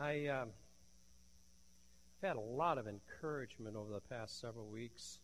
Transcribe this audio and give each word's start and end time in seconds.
I, 0.00 0.26
um, 0.28 0.50
I've 2.22 2.28
had 2.28 2.36
a 2.36 2.40
lot 2.40 2.78
of 2.78 2.86
encouragement 2.86 3.74
over 3.74 3.92
the 3.92 4.00
past 4.00 4.40
several 4.40 4.66
weeks 4.68 5.18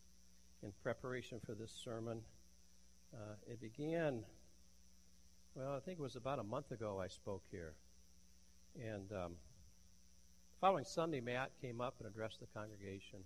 in 0.64 0.72
preparation 0.82 1.38
for 1.46 1.54
this 1.54 1.70
sermon. 1.70 2.20
Uh, 3.14 3.34
it 3.46 3.60
began, 3.60 4.24
well, 5.54 5.76
I 5.76 5.80
think 5.80 6.00
it 6.00 6.02
was 6.02 6.16
about 6.16 6.40
a 6.40 6.42
month 6.42 6.72
ago 6.72 7.00
I 7.00 7.06
spoke 7.06 7.44
here. 7.52 7.74
And 8.82 9.12
um, 9.12 9.32
following 10.60 10.84
Sunday, 10.84 11.20
Matt 11.20 11.52
came 11.62 11.80
up 11.80 11.94
and 12.00 12.08
addressed 12.08 12.40
the 12.40 12.46
congregation 12.46 13.20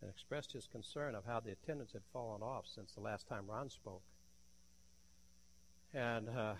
and 0.00 0.08
expressed 0.08 0.52
his 0.52 0.68
concern 0.68 1.16
of 1.16 1.24
how 1.24 1.40
the 1.40 1.50
attendance 1.50 1.92
had 1.92 2.02
fallen 2.12 2.42
off 2.42 2.66
since 2.72 2.92
the 2.92 3.00
last 3.00 3.26
time 3.26 3.46
Ron 3.48 3.68
spoke. 3.68 4.02
And 5.92 6.28
uh, 6.28 6.54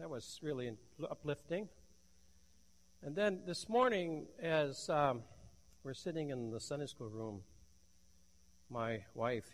that 0.00 0.10
was 0.10 0.40
really 0.42 0.72
uplifting. 1.08 1.68
And 3.04 3.16
then 3.16 3.40
this 3.44 3.68
morning, 3.68 4.26
as 4.40 4.88
um, 4.88 5.22
we're 5.82 5.92
sitting 5.92 6.30
in 6.30 6.52
the 6.52 6.60
Sunday 6.60 6.86
school 6.86 7.08
room, 7.08 7.40
my 8.70 9.02
wife 9.14 9.50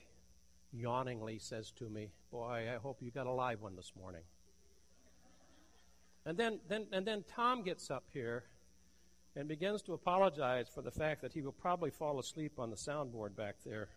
yawningly 0.71 1.39
says 1.39 1.71
to 1.79 1.89
me, 1.89 2.11
Boy, 2.31 2.69
I 2.71 2.77
hope 2.77 2.99
you 3.01 3.11
got 3.11 3.27
a 3.27 3.33
live 3.33 3.63
one 3.63 3.75
this 3.75 3.93
morning. 3.99 4.21
And 6.27 6.37
then, 6.37 6.61
then, 6.69 6.89
and 6.93 7.07
then 7.07 7.25
Tom 7.35 7.63
gets 7.63 7.91
up 7.91 8.05
here 8.13 8.45
and 9.35 9.49
begins 9.49 9.81
to 9.83 9.95
apologize 9.95 10.69
for 10.69 10.83
the 10.83 10.91
fact 10.91 11.23
that 11.23 11.33
he 11.33 11.41
will 11.41 11.53
probably 11.53 11.91
fall 11.91 12.19
asleep 12.19 12.59
on 12.59 12.69
the 12.69 12.77
soundboard 12.77 13.35
back 13.35 13.55
there. 13.65 13.89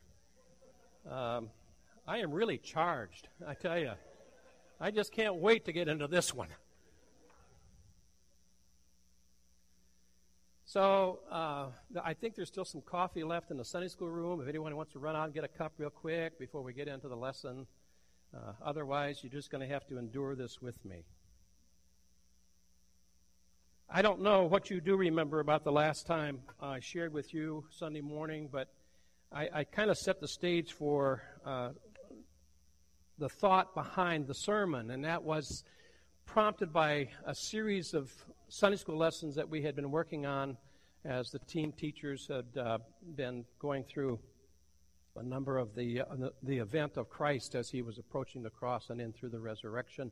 Um, 1.12 1.50
I 2.08 2.20
am 2.20 2.32
really 2.32 2.58
charged, 2.58 3.28
I 3.46 3.56
tell 3.56 3.78
you. 3.78 3.92
I 4.80 4.92
just 4.92 5.12
can't 5.12 5.36
wait 5.36 5.66
to 5.66 5.74
get 5.74 5.90
into 5.90 6.08
this 6.08 6.34
one. 6.34 6.48
So 10.72 11.20
uh, 11.30 11.66
I 12.02 12.14
think 12.14 12.36
there's 12.36 12.48
still 12.48 12.64
some 12.64 12.80
coffee 12.80 13.26
left 13.26 13.52
in 13.52 13.58
the 13.58 13.66
Sunday 13.66 13.90
school 13.90 14.08
room. 14.08 14.40
If 14.40 14.48
anyone 14.48 14.74
wants 14.78 14.94
to 14.94 15.00
run 15.00 15.18
out 15.18 15.26
and 15.26 15.34
get 15.34 15.44
a 15.44 15.50
cup 15.50 15.74
real 15.78 15.90
quick 15.90 16.40
before 16.40 16.62
we 16.62 16.72
get 16.72 16.88
into 16.88 17.10
the 17.10 17.16
lesson. 17.18 17.68
Uh, 18.34 18.54
otherwise, 18.64 19.20
you're 19.22 19.34
just 19.34 19.52
going 19.52 19.68
to 19.68 19.68
have 19.68 19.86
to 19.88 19.98
endure 19.98 20.34
this 20.34 20.62
with 20.62 20.86
me. 20.86 21.04
I 23.90 24.02
don't 24.02 24.22
know 24.22 24.46
what 24.46 24.70
you 24.70 24.80
do 24.80 24.96
remember 24.96 25.42
about 25.42 25.66
the 25.66 25.74
last 25.74 26.08
time 26.08 26.40
I 26.62 26.80
shared 26.80 27.12
with 27.12 27.34
you 27.34 27.66
Sunday 27.72 28.00
morning, 28.00 28.48
but 28.50 28.70
I, 29.30 29.50
I 29.54 29.64
kind 29.66 29.92
of 29.92 29.98
set 29.98 30.22
the 30.22 30.28
stage 30.30 30.72
for 30.72 31.22
uh, 31.46 31.72
the 33.18 33.28
thought 33.28 33.76
behind 33.76 34.26
the 34.26 34.36
sermon, 34.36 34.90
and 34.90 35.04
that 35.04 35.22
was 35.22 35.66
prompted 36.26 36.72
by 36.72 37.10
a 37.26 37.36
series 37.36 37.94
of 37.94 38.10
Sunday 38.48 38.78
school 38.78 38.98
lessons 38.98 39.36
that 39.36 39.50
we 39.50 39.62
had 39.62 39.78
been 39.78 39.92
working 39.92 40.26
on 40.26 40.58
as 41.06 41.32
the 41.32 41.40
team 41.40 41.72
teachers 41.72 42.28
had 42.28 42.62
uh, 42.62 42.78
been 43.16 43.46
going 43.60 43.84
through 43.84 44.20
a 45.16 45.24
number 45.24 45.58
of 45.58 45.76
the, 45.76 46.02
uh, 46.02 46.30
the 46.44 46.60
event 46.60 46.98
of 46.98 47.10
Christ 47.10 47.56
as 47.56 47.70
he 47.70 47.82
was 47.82 47.98
approaching 47.98 48.44
the 48.44 48.50
cross 48.50 48.90
and 48.90 49.02
in 49.02 49.12
through 49.12 49.30
the 49.30 49.40
resurrection. 49.40 50.12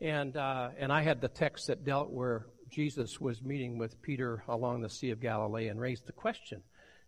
And, 0.00 0.36
uh, 0.36 0.70
and 0.78 0.92
I 0.92 1.02
had 1.02 1.20
the 1.20 1.28
text 1.28 1.68
that 1.68 1.84
dealt 1.84 2.10
where 2.10 2.46
Jesus 2.70 3.20
was 3.20 3.42
meeting 3.42 3.78
with 3.78 4.00
Peter 4.02 4.42
along 4.48 4.80
the 4.80 4.90
Sea 4.90 5.10
of 5.10 5.20
Galilee 5.20 5.68
and 5.68 5.80
raised 5.80 6.06
the 6.06 6.12
question, 6.12 6.62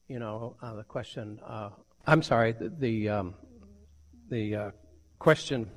you 0.08 0.19
know, 0.19 0.56
uh, 0.62 0.75
the 0.75 0.84
question, 0.84 1.41
uh, 1.47 1.70
I'm 2.06 2.23
sorry, 2.23 2.53
the, 2.53 2.73
the, 2.78 3.08
um, 3.08 3.34
the 4.28 4.56
uh, 4.56 4.70
question 5.19 5.70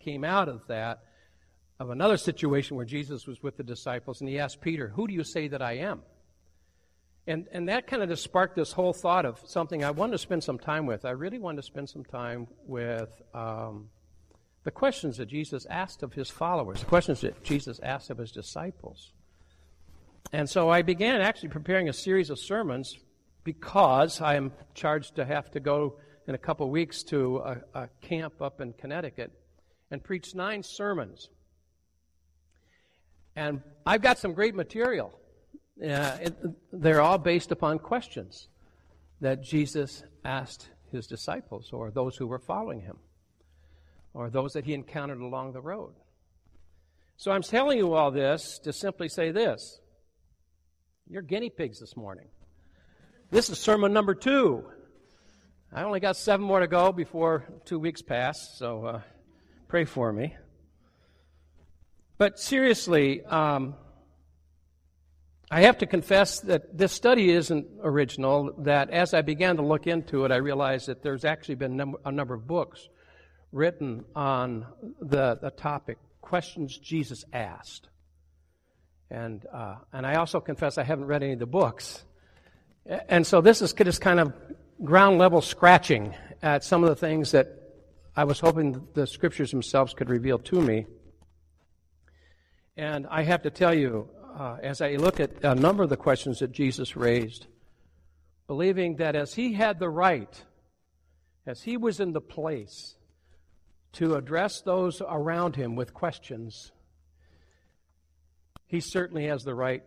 came 0.00 0.24
out 0.24 0.48
of 0.48 0.66
that 0.68 1.00
of 1.80 1.90
another 1.90 2.16
situation 2.16 2.76
where 2.76 2.84
Jesus 2.84 3.26
was 3.26 3.42
with 3.42 3.56
the 3.56 3.62
disciples 3.62 4.20
and 4.20 4.28
he 4.28 4.38
asked 4.38 4.60
Peter, 4.60 4.88
Who 4.88 5.06
do 5.06 5.14
you 5.14 5.22
say 5.22 5.48
that 5.48 5.62
I 5.62 5.74
am? 5.74 6.02
And, 7.28 7.46
and 7.52 7.68
that 7.68 7.86
kind 7.86 8.02
of 8.02 8.08
just 8.08 8.24
sparked 8.24 8.56
this 8.56 8.72
whole 8.72 8.92
thought 8.92 9.26
of 9.26 9.38
something 9.44 9.84
I 9.84 9.90
wanted 9.90 10.12
to 10.12 10.18
spend 10.18 10.42
some 10.42 10.58
time 10.58 10.86
with. 10.86 11.04
I 11.04 11.10
really 11.10 11.38
wanted 11.38 11.58
to 11.58 11.62
spend 11.62 11.88
some 11.88 12.04
time 12.04 12.48
with 12.66 13.10
um, 13.34 13.90
the 14.64 14.70
questions 14.70 15.18
that 15.18 15.26
Jesus 15.26 15.66
asked 15.68 16.02
of 16.02 16.14
his 16.14 16.30
followers, 16.30 16.80
the 16.80 16.86
questions 16.86 17.20
that 17.20 17.44
Jesus 17.44 17.78
asked 17.82 18.08
of 18.10 18.18
his 18.18 18.32
disciples. 18.32 19.12
And 20.32 20.48
so 20.48 20.70
I 20.70 20.82
began 20.82 21.20
actually 21.20 21.50
preparing 21.50 21.88
a 21.88 21.92
series 21.92 22.30
of 22.30 22.38
sermons 22.38 22.96
because 23.44 24.20
I 24.20 24.36
am 24.36 24.52
charged 24.74 25.16
to 25.16 25.24
have 25.24 25.50
to 25.50 25.60
go 25.60 25.98
in 26.26 26.34
a 26.34 26.38
couple 26.38 26.68
weeks 26.70 27.02
to 27.04 27.38
a, 27.38 27.56
a 27.74 27.88
camp 28.00 28.40
up 28.40 28.60
in 28.62 28.72
Connecticut 28.72 29.32
and 29.90 30.02
preach 30.02 30.34
nine 30.34 30.62
sermons 30.62 31.28
and 33.38 33.62
I've 33.86 34.02
got 34.02 34.18
some 34.18 34.32
great 34.32 34.56
material. 34.56 35.12
It, 35.80 36.36
they're 36.72 37.00
all 37.00 37.18
based 37.18 37.52
upon 37.52 37.78
questions 37.78 38.48
that 39.20 39.42
Jesus 39.42 40.02
asked 40.24 40.68
his 40.90 41.06
disciples 41.06 41.70
or 41.72 41.90
those 41.90 42.16
who 42.16 42.26
were 42.26 42.38
following 42.38 42.80
him 42.80 42.98
or 44.14 44.30
those 44.30 44.52
that 44.54 44.64
he 44.64 44.74
encountered 44.74 45.20
along 45.20 45.52
the 45.52 45.60
road. 45.60 45.94
So 47.16 47.32
I'm 47.32 47.42
telling 47.42 47.78
you 47.78 47.94
all 47.94 48.10
this 48.10 48.58
to 48.60 48.72
simply 48.72 49.08
say 49.08 49.30
this 49.30 49.80
you're 51.10 51.22
guinea 51.22 51.50
pigs 51.50 51.80
this 51.80 51.96
morning. 51.96 52.28
This 53.30 53.50
is 53.50 53.58
sermon 53.58 53.92
number 53.92 54.14
two. 54.14 54.64
I 55.72 55.82
only 55.82 56.00
got 56.00 56.16
seven 56.16 56.46
more 56.46 56.60
to 56.60 56.66
go 56.66 56.92
before 56.92 57.44
two 57.64 57.78
weeks 57.78 58.02
pass, 58.02 58.56
so 58.56 58.84
uh, 58.84 59.00
pray 59.68 59.84
for 59.84 60.12
me. 60.12 60.34
But 62.16 62.38
seriously, 62.38 63.22
um, 63.24 63.74
I 65.50 65.62
have 65.62 65.78
to 65.78 65.86
confess 65.86 66.40
that 66.40 66.76
this 66.76 66.92
study 66.92 67.30
isn't 67.30 67.66
original, 67.82 68.52
that 68.58 68.90
as 68.90 69.14
I 69.14 69.22
began 69.22 69.56
to 69.56 69.62
look 69.62 69.86
into 69.86 70.26
it, 70.26 70.32
I 70.32 70.36
realized 70.36 70.88
that 70.88 71.02
there's 71.02 71.24
actually 71.24 71.54
been 71.54 71.94
a 72.04 72.12
number 72.12 72.34
of 72.34 72.46
books 72.46 72.88
written 73.50 74.04
on 74.14 74.66
the, 75.00 75.38
the 75.40 75.50
topic 75.50 75.96
questions 76.20 76.76
Jesus 76.76 77.24
asked. 77.32 77.88
And, 79.10 79.46
uh, 79.50 79.76
and 79.90 80.06
I 80.06 80.16
also 80.16 80.38
confess 80.38 80.76
I 80.76 80.82
haven't 80.82 81.06
read 81.06 81.22
any 81.22 81.32
of 81.32 81.38
the 81.38 81.46
books. 81.46 82.04
And 83.08 83.26
so 83.26 83.40
this 83.40 83.62
is 83.62 83.72
just 83.72 84.02
kind 84.02 84.20
of 84.20 84.34
ground 84.84 85.18
level 85.18 85.40
scratching 85.40 86.14
at 86.42 86.62
some 86.62 86.84
of 86.84 86.90
the 86.90 86.96
things 86.96 87.30
that 87.30 87.46
I 88.14 88.24
was 88.24 88.38
hoping 88.38 88.86
the 88.92 89.06
scriptures 89.06 89.50
themselves 89.50 89.94
could 89.94 90.10
reveal 90.10 90.38
to 90.40 90.60
me. 90.60 90.84
And 92.76 93.06
I 93.06 93.22
have 93.22 93.42
to 93.42 93.50
tell 93.50 93.72
you, 93.72 94.10
uh, 94.38 94.56
as 94.62 94.80
I 94.80 94.92
look 94.92 95.18
at 95.18 95.44
a 95.44 95.54
number 95.54 95.82
of 95.82 95.88
the 95.88 95.96
questions 95.96 96.38
that 96.38 96.52
Jesus 96.52 96.96
raised, 96.96 97.46
believing 98.46 98.96
that 98.96 99.16
as 99.16 99.34
he 99.34 99.52
had 99.52 99.78
the 99.78 99.88
right, 99.88 100.44
as 101.46 101.62
he 101.62 101.76
was 101.76 101.98
in 101.98 102.12
the 102.12 102.20
place 102.20 102.94
to 103.94 104.14
address 104.14 104.60
those 104.60 105.02
around 105.02 105.56
him 105.56 105.74
with 105.74 105.92
questions, 105.92 106.70
he 108.66 108.80
certainly 108.80 109.26
has 109.26 109.42
the 109.42 109.54
right 109.54 109.82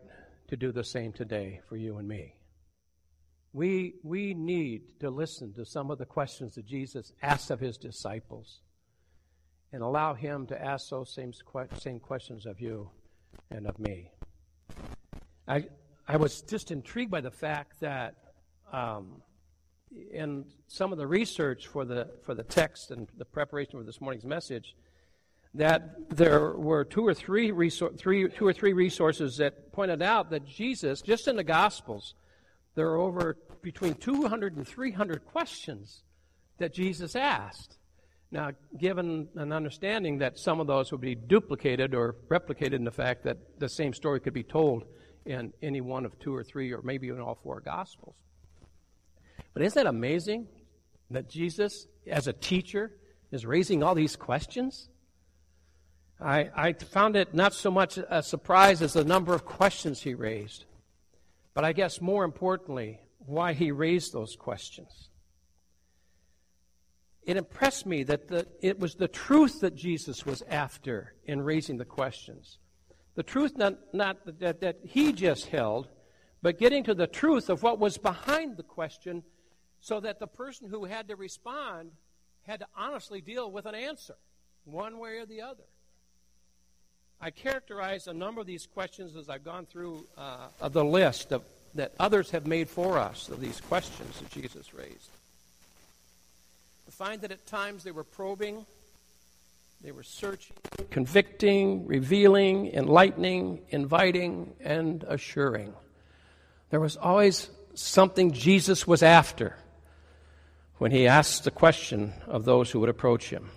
to 0.50 0.58
do 0.58 0.72
the 0.72 0.84
same 0.84 1.14
today 1.14 1.62
for 1.70 1.78
you 1.78 1.98
and 1.98 2.08
me. 2.08 2.36
We, 3.54 3.96
we 4.04 4.34
need 4.34 5.00
to 5.00 5.10
listen 5.10 5.54
to 5.54 5.66
some 5.66 5.92
of 5.92 5.98
the 5.98 6.06
questions 6.06 6.56
that 6.56 6.66
Jesus 6.66 7.14
asked 7.22 7.52
of 7.52 7.60
his 7.60 7.78
disciples 7.78 8.62
and 9.74 9.82
allow 9.82 10.14
Him 10.14 10.48
to 10.48 10.62
ask 10.62 10.90
those 10.90 11.14
same, 11.14 11.32
same 11.78 12.00
questions 12.00 12.46
of 12.46 12.60
you 12.60 12.90
and 13.50 13.68
of 13.68 13.80
me. 13.80 14.12
I, 15.48 15.66
I 16.08 16.18
was 16.18 16.42
just 16.42 16.72
intrigued 16.72 17.12
by 17.12 17.22
the 17.22 17.32
fact 17.32 17.80
that 17.82 18.16
um, 18.72 19.22
in 20.12 20.46
some 20.68 20.92
of 20.92 20.98
the 20.98 21.08
research 21.08 21.68
for 21.68 21.86
the, 21.86 22.10
for 22.24 22.34
the 22.34 22.44
text 22.44 22.92
and 22.92 23.08
the 23.18 23.26
preparation 23.26 23.80
for 23.80 23.86
this 23.86 24.00
morning's 24.00 24.26
message, 24.26 24.76
that 25.54 26.10
there 26.10 26.52
were 26.52 26.86
two 26.86 27.06
or 27.06 27.14
three, 27.14 27.52
resor- 27.52 27.98
three, 27.98 28.30
two 28.30 28.48
or 28.48 28.54
three 28.54 28.74
resources 28.74 29.38
that 29.38 29.74
pointed 29.74 30.02
out 30.02 30.30
that 30.30 30.46
Jesus, 30.46 31.02
just 31.02 31.28
in 31.28 31.36
the 31.36 31.44
Gospels, 31.44 32.14
there 32.76 32.88
are 32.88 32.98
over 32.98 33.38
between 33.62 33.96
200 33.96 34.56
and 34.56 34.66
300 34.66 35.26
questions 35.26 36.04
that 36.58 36.74
Jesus 36.74 37.16
asked. 37.16 37.78
Now, 38.32 38.52
given 38.78 39.28
an 39.36 39.52
understanding 39.52 40.20
that 40.20 40.40
some 40.40 40.62
of 40.62 40.68
those 40.68 40.92
would 40.92 41.02
be 41.02 41.16
duplicated 41.16 41.94
or 41.94 42.16
replicated 42.30 42.74
in 42.74 42.86
the 42.86 42.92
fact 42.92 43.24
that 43.26 43.60
the 43.60 43.68
same 43.68 43.94
story 43.94 44.22
could 44.22 44.34
be 44.34 44.44
told 44.44 44.86
in 45.26 45.52
any 45.62 45.82
one 45.82 46.06
of 46.06 46.18
two 46.18 46.34
or 46.34 46.44
three 46.44 46.72
or 46.74 46.82
maybe 46.82 47.10
in 47.10 47.20
all 47.20 47.36
four 47.36 47.60
Gospels. 47.60 48.16
But 49.54 49.64
isn't 49.64 49.84
that 49.84 49.90
amazing 49.90 50.48
that 51.10 51.30
Jesus, 51.30 51.88
as 52.08 52.28
a 52.28 52.34
teacher, 52.34 52.94
is 53.32 53.46
raising 53.46 53.84
all 53.84 53.96
these 53.96 54.16
questions? 54.16 54.88
I, 56.22 56.50
I 56.56 56.74
found 56.74 57.18
it 57.18 57.34
not 57.34 57.54
so 57.54 57.70
much 57.70 57.98
a 57.98 58.24
surprise 58.24 58.82
as 58.82 58.94
the 58.94 59.04
number 59.04 59.34
of 59.34 59.44
questions 59.44 60.02
he 60.02 60.14
raised, 60.14 60.64
but 61.54 61.66
I 61.66 61.74
guess 61.74 62.00
more 62.00 62.24
importantly, 62.24 63.02
why 63.18 63.52
he 63.54 63.72
raised 63.72 64.14
those 64.14 64.38
questions 64.38 65.11
it 67.24 67.38
impressed 67.38 67.86
me 67.86 68.04
that 68.04 68.28
the, 68.28 68.48
it 68.62 68.80
was 68.80 68.96
the 68.96 69.08
truth 69.08 69.62
that 69.62 69.76
Jesus 69.76 70.26
was 70.26 70.42
after 70.50 71.14
in 71.26 71.42
raising 71.42 71.78
the 71.78 71.86
questions. 71.86 72.58
The 73.16 73.24
truth 73.24 73.58
not, 73.58 73.76
not 73.94 74.40
that, 74.40 74.62
that 74.62 74.80
he 74.84 75.14
just 75.14 75.48
held, 75.48 75.88
but 76.42 76.58
getting 76.58 76.84
to 76.86 76.94
the 76.94 77.08
truth 77.08 77.50
of 77.50 77.62
what 77.62 77.78
was 77.78 77.98
behind 77.98 78.58
the 78.58 78.64
question 78.64 79.24
so 79.80 80.00
that 80.00 80.20
the 80.20 80.28
person 80.28 80.70
who 80.70 80.86
had 80.86 81.08
to 81.10 81.16
respond 81.16 81.92
had 82.44 82.62
to 82.62 82.68
honestly 82.76 83.22
deal 83.22 83.52
with 83.52 83.66
an 83.66 83.76
answer, 83.76 84.16
one 84.66 84.98
way 84.98 85.18
or 85.18 85.26
the 85.26 85.42
other. 85.42 85.64
I 87.20 87.30
characterized 87.30 88.08
a 88.08 88.14
number 88.14 88.42
of 88.42 88.48
these 88.48 88.66
questions 88.66 89.16
as 89.16 89.30
I've 89.30 89.44
gone 89.44 89.68
through 89.68 90.08
uh, 90.18 90.70
the 90.70 90.84
list 90.84 91.32
of, 91.32 91.44
that 91.76 91.94
others 92.00 92.32
have 92.32 92.48
made 92.48 92.68
for 92.68 92.98
us 92.98 93.30
of 93.30 93.40
these 93.40 93.62
questions 93.62 94.20
that 94.20 94.32
Jesus 94.32 94.74
raised. 94.74 95.10
Find 97.02 97.20
that 97.22 97.32
at 97.32 97.48
times 97.48 97.84
they 97.84 97.90
were 97.90 98.04
probing, 98.04 98.64
they 99.84 99.92
were 99.92 100.04
searching, 100.04 100.56
convicting, 100.92 101.88
revealing, 101.88 102.68
enlightening, 102.68 103.62
inviting, 103.70 104.54
and 104.64 105.04
assuring. 105.08 105.74
There 106.70 106.80
was 106.80 106.98
always 106.98 107.50
something 107.74 108.34
Jesus 108.34 108.86
was 108.86 109.02
after 109.02 109.58
when 110.78 110.92
he 110.92 111.08
asked 111.08 111.44
the 111.44 111.50
question 111.50 112.14
of 112.28 112.46
those 112.46 112.70
who 112.70 112.80
would 112.82 112.90
approach 112.90 113.32
him. 113.32 113.50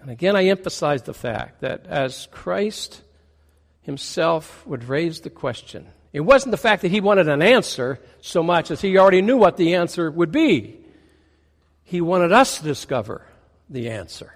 And 0.00 0.12
again, 0.12 0.36
I 0.36 0.44
emphasize 0.44 1.02
the 1.02 1.12
fact 1.12 1.62
that 1.62 1.86
as 1.86 2.28
Christ 2.30 3.02
himself 3.82 4.64
would 4.64 4.84
raise 4.84 5.22
the 5.22 5.30
question, 5.30 5.88
it 6.12 6.20
wasn't 6.20 6.52
the 6.52 6.56
fact 6.56 6.82
that 6.82 6.92
he 6.92 7.00
wanted 7.00 7.28
an 7.28 7.42
answer 7.42 7.98
so 8.20 8.44
much 8.44 8.70
as 8.70 8.80
he 8.80 8.96
already 8.96 9.22
knew 9.22 9.36
what 9.36 9.56
the 9.56 9.74
answer 9.74 10.08
would 10.08 10.30
be. 10.30 10.84
He 11.86 12.00
wanted 12.00 12.32
us 12.32 12.58
to 12.58 12.64
discover 12.64 13.24
the 13.70 13.90
answer. 13.90 14.34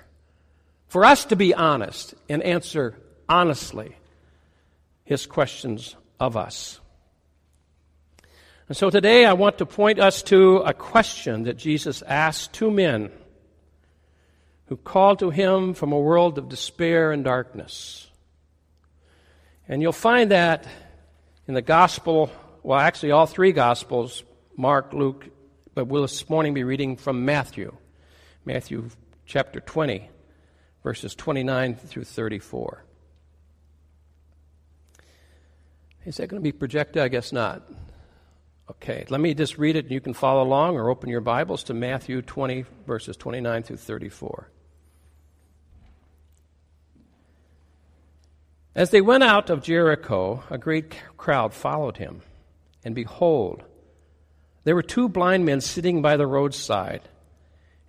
For 0.86 1.04
us 1.04 1.24
to 1.26 1.36
be 1.36 1.52
honest 1.52 2.14
and 2.28 2.44
answer 2.44 2.96
honestly 3.28 3.96
his 5.02 5.26
questions 5.26 5.96
of 6.20 6.36
us. 6.36 6.78
And 8.68 8.76
so 8.76 8.88
today 8.88 9.24
I 9.24 9.32
want 9.32 9.58
to 9.58 9.66
point 9.66 9.98
us 9.98 10.22
to 10.24 10.58
a 10.58 10.72
question 10.72 11.42
that 11.42 11.56
Jesus 11.56 12.02
asked 12.02 12.52
two 12.52 12.70
men 12.70 13.10
who 14.66 14.76
called 14.76 15.18
to 15.18 15.30
him 15.30 15.74
from 15.74 15.90
a 15.90 15.98
world 15.98 16.38
of 16.38 16.48
despair 16.48 17.10
and 17.10 17.24
darkness. 17.24 18.06
And 19.66 19.82
you'll 19.82 19.90
find 19.90 20.30
that 20.30 20.68
in 21.48 21.54
the 21.54 21.62
gospel, 21.62 22.30
well, 22.62 22.78
actually, 22.78 23.10
all 23.10 23.26
three 23.26 23.50
gospels 23.50 24.22
Mark, 24.56 24.92
Luke, 24.92 25.26
but 25.80 25.86
we'll 25.86 26.02
this 26.02 26.28
morning 26.28 26.52
be 26.52 26.62
reading 26.62 26.94
from 26.94 27.24
Matthew. 27.24 27.74
Matthew 28.44 28.90
chapter 29.24 29.60
20, 29.60 30.10
verses 30.82 31.14
29 31.14 31.74
through 31.74 32.04
34. 32.04 32.84
Is 36.04 36.18
that 36.18 36.26
going 36.28 36.38
to 36.38 36.44
be 36.44 36.52
projected? 36.52 37.02
I 37.02 37.08
guess 37.08 37.32
not. 37.32 37.62
Okay, 38.70 39.06
let 39.08 39.22
me 39.22 39.32
just 39.32 39.56
read 39.56 39.74
it 39.74 39.86
and 39.86 39.92
you 39.92 40.02
can 40.02 40.12
follow 40.12 40.42
along 40.42 40.76
or 40.76 40.90
open 40.90 41.08
your 41.08 41.22
Bibles 41.22 41.62
to 41.64 41.72
Matthew 41.72 42.20
20, 42.20 42.66
verses 42.86 43.16
29 43.16 43.62
through 43.62 43.78
34. 43.78 44.50
As 48.74 48.90
they 48.90 49.00
went 49.00 49.24
out 49.24 49.48
of 49.48 49.62
Jericho, 49.62 50.44
a 50.50 50.58
great 50.58 50.94
crowd 51.16 51.54
followed 51.54 51.96
him. 51.96 52.20
And 52.84 52.94
behold, 52.94 53.64
there 54.64 54.74
were 54.74 54.82
two 54.82 55.08
blind 55.08 55.44
men 55.44 55.60
sitting 55.60 56.02
by 56.02 56.16
the 56.16 56.26
roadside. 56.26 57.02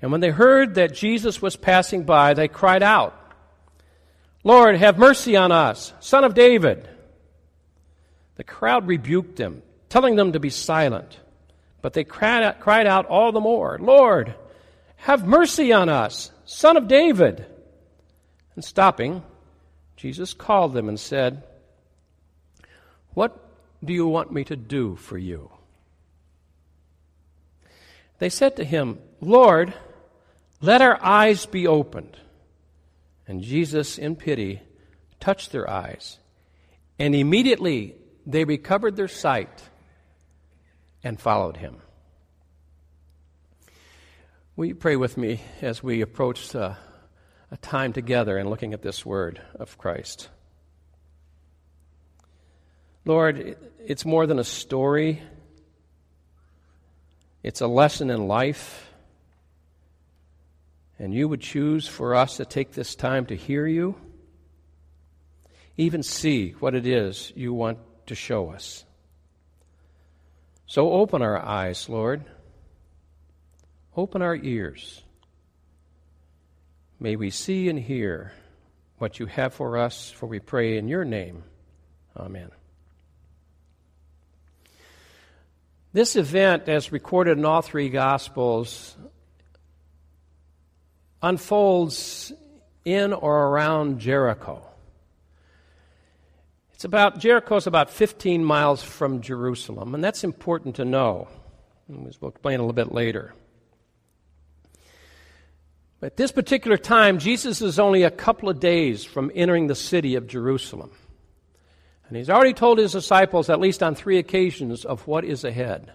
And 0.01 0.11
when 0.11 0.21
they 0.21 0.29
heard 0.29 0.75
that 0.75 0.93
Jesus 0.93 1.41
was 1.41 1.55
passing 1.55 2.03
by, 2.03 2.33
they 2.33 2.47
cried 2.47 2.83
out, 2.83 3.17
Lord, 4.43 4.75
have 4.75 4.97
mercy 4.97 5.35
on 5.35 5.51
us, 5.51 5.93
son 5.99 6.23
of 6.23 6.33
David. 6.33 6.89
The 8.35 8.43
crowd 8.43 8.87
rebuked 8.87 9.35
them, 9.35 9.61
telling 9.89 10.15
them 10.15 10.31
to 10.31 10.39
be 10.39 10.49
silent. 10.49 11.19
But 11.81 11.93
they 11.93 12.03
cried 12.03 12.43
out, 12.43 12.59
cried 12.59 12.87
out 12.87 13.05
all 13.05 13.31
the 13.31 13.39
more, 13.39 13.77
Lord, 13.79 14.33
have 14.97 15.27
mercy 15.27 15.73
on 15.73 15.89
us, 15.89 16.31
son 16.45 16.77
of 16.77 16.87
David. 16.87 17.45
And 18.55 18.63
stopping, 18.63 19.23
Jesus 19.95 20.33
called 20.33 20.73
them 20.73 20.89
and 20.89 20.99
said, 20.99 21.43
What 23.13 23.37
do 23.83 23.93
you 23.93 24.07
want 24.07 24.31
me 24.31 24.43
to 24.45 24.55
do 24.55 24.95
for 24.95 25.17
you? 25.17 25.51
They 28.21 28.29
said 28.29 28.57
to 28.57 28.63
him, 28.63 28.99
Lord, 29.19 29.73
let 30.61 30.83
our 30.83 31.03
eyes 31.03 31.47
be 31.47 31.65
opened. 31.65 32.15
And 33.27 33.41
Jesus, 33.41 33.97
in 33.97 34.15
pity, 34.15 34.61
touched 35.19 35.51
their 35.51 35.67
eyes. 35.67 36.19
And 36.99 37.15
immediately 37.15 37.95
they 38.27 38.43
recovered 38.43 38.95
their 38.95 39.07
sight 39.07 39.63
and 41.03 41.19
followed 41.19 41.57
him. 41.57 41.77
Will 44.55 44.67
you 44.67 44.75
pray 44.75 44.97
with 44.97 45.17
me 45.17 45.41
as 45.63 45.81
we 45.81 46.01
approach 46.01 46.55
uh, 46.55 46.75
a 47.49 47.57
time 47.57 47.91
together 47.91 48.37
and 48.37 48.51
looking 48.51 48.73
at 48.73 48.83
this 48.83 49.03
word 49.03 49.41
of 49.55 49.79
Christ? 49.79 50.29
Lord, 53.03 53.57
it's 53.83 54.05
more 54.05 54.27
than 54.27 54.37
a 54.37 54.43
story, 54.43 55.23
it's 57.43 57.61
a 57.61 57.67
lesson 57.67 58.09
in 58.09 58.27
life. 58.27 58.87
And 60.99 61.13
you 61.13 61.27
would 61.27 61.41
choose 61.41 61.87
for 61.87 62.13
us 62.13 62.37
to 62.37 62.45
take 62.45 62.73
this 62.73 62.93
time 62.93 63.25
to 63.27 63.35
hear 63.35 63.65
you, 63.65 63.95
even 65.75 66.03
see 66.03 66.51
what 66.59 66.75
it 66.75 66.85
is 66.85 67.33
you 67.35 67.53
want 67.53 67.79
to 68.05 68.13
show 68.13 68.49
us. 68.51 68.85
So 70.67 70.91
open 70.91 71.21
our 71.21 71.37
eyes, 71.37 71.89
Lord. 71.89 72.23
Open 73.97 74.21
our 74.21 74.35
ears. 74.35 75.01
May 76.99 77.15
we 77.15 77.31
see 77.31 77.67
and 77.67 77.79
hear 77.79 78.31
what 78.99 79.19
you 79.19 79.25
have 79.25 79.55
for 79.55 79.77
us, 79.77 80.11
for 80.11 80.27
we 80.27 80.39
pray 80.39 80.77
in 80.77 80.87
your 80.87 81.03
name. 81.03 81.43
Amen. 82.15 82.51
This 85.93 86.15
event, 86.15 86.69
as 86.69 86.91
recorded 86.91 87.37
in 87.37 87.43
all 87.43 87.61
three 87.61 87.89
Gospels, 87.89 88.95
unfolds 91.21 92.31
in 92.85 93.11
or 93.11 93.47
around 93.47 93.99
Jericho. 93.99 94.65
It's 96.73 96.85
about 96.85 97.19
Jericho 97.19 97.57
is 97.57 97.67
about 97.67 97.89
15 97.89 98.43
miles 98.43 98.81
from 98.81 99.21
Jerusalem, 99.21 99.93
and 99.93 100.03
that's 100.03 100.23
important 100.23 100.77
to 100.77 100.85
know. 100.85 101.27
We'll 101.87 102.29
explain 102.29 102.59
a 102.59 102.63
little 102.63 102.73
bit 102.73 102.93
later. 102.93 103.33
At 106.01 106.17
this 106.17 106.31
particular 106.31 106.77
time, 106.77 107.19
Jesus 107.19 107.61
is 107.61 107.77
only 107.77 108.03
a 108.03 108.09
couple 108.09 108.49
of 108.49 108.59
days 108.59 109.03
from 109.03 109.29
entering 109.35 109.67
the 109.67 109.75
city 109.75 110.15
of 110.15 110.25
Jerusalem. 110.25 110.91
And 112.11 112.17
he's 112.17 112.29
already 112.29 112.51
told 112.51 112.77
his 112.77 112.91
disciples, 112.91 113.49
at 113.49 113.61
least 113.61 113.81
on 113.81 113.95
three 113.95 114.17
occasions, 114.17 114.83
of 114.83 115.07
what 115.07 115.23
is 115.23 115.45
ahead. 115.45 115.93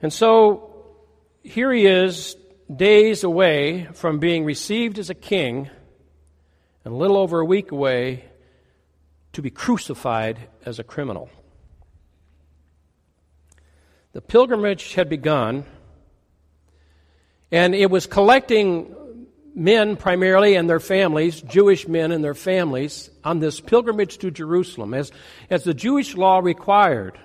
And 0.00 0.12
so 0.12 0.74
here 1.44 1.72
he 1.72 1.86
is, 1.86 2.34
days 2.74 3.22
away 3.22 3.86
from 3.92 4.18
being 4.18 4.44
received 4.44 4.98
as 4.98 5.08
a 5.08 5.14
king, 5.14 5.70
and 6.84 6.92
a 6.92 6.96
little 6.96 7.16
over 7.16 7.38
a 7.38 7.44
week 7.44 7.70
away 7.70 8.24
to 9.34 9.40
be 9.40 9.50
crucified 9.50 10.48
as 10.66 10.80
a 10.80 10.82
criminal. 10.82 11.30
The 14.14 14.20
pilgrimage 14.20 14.94
had 14.94 15.08
begun, 15.08 15.64
and 17.52 17.72
it 17.72 17.88
was 17.88 18.06
collecting 18.06 18.96
men 19.54 19.96
primarily 19.96 20.56
and 20.56 20.68
their 20.68 20.80
families, 20.80 21.40
Jewish 21.40 21.86
men 21.86 22.10
and 22.10 22.24
their 22.24 22.34
families, 22.34 23.10
on 23.24 23.40
this 23.40 23.60
pilgrimage 23.60 24.18
to 24.18 24.30
Jerusalem. 24.30 24.94
As, 24.94 25.12
as 25.50 25.64
the 25.64 25.74
Jewish 25.74 26.16
law 26.16 26.38
required, 26.38 27.18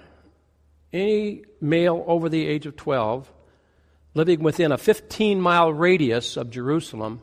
any 0.94 1.44
male 1.60 2.04
over 2.08 2.30
the 2.30 2.46
age 2.46 2.66
of 2.66 2.76
12 2.76 3.32
living 4.14 4.42
within 4.42 4.72
a 4.72 4.78
15 4.78 5.40
mile 5.40 5.72
radius 5.72 6.38
of 6.38 6.50
Jerusalem 6.50 7.22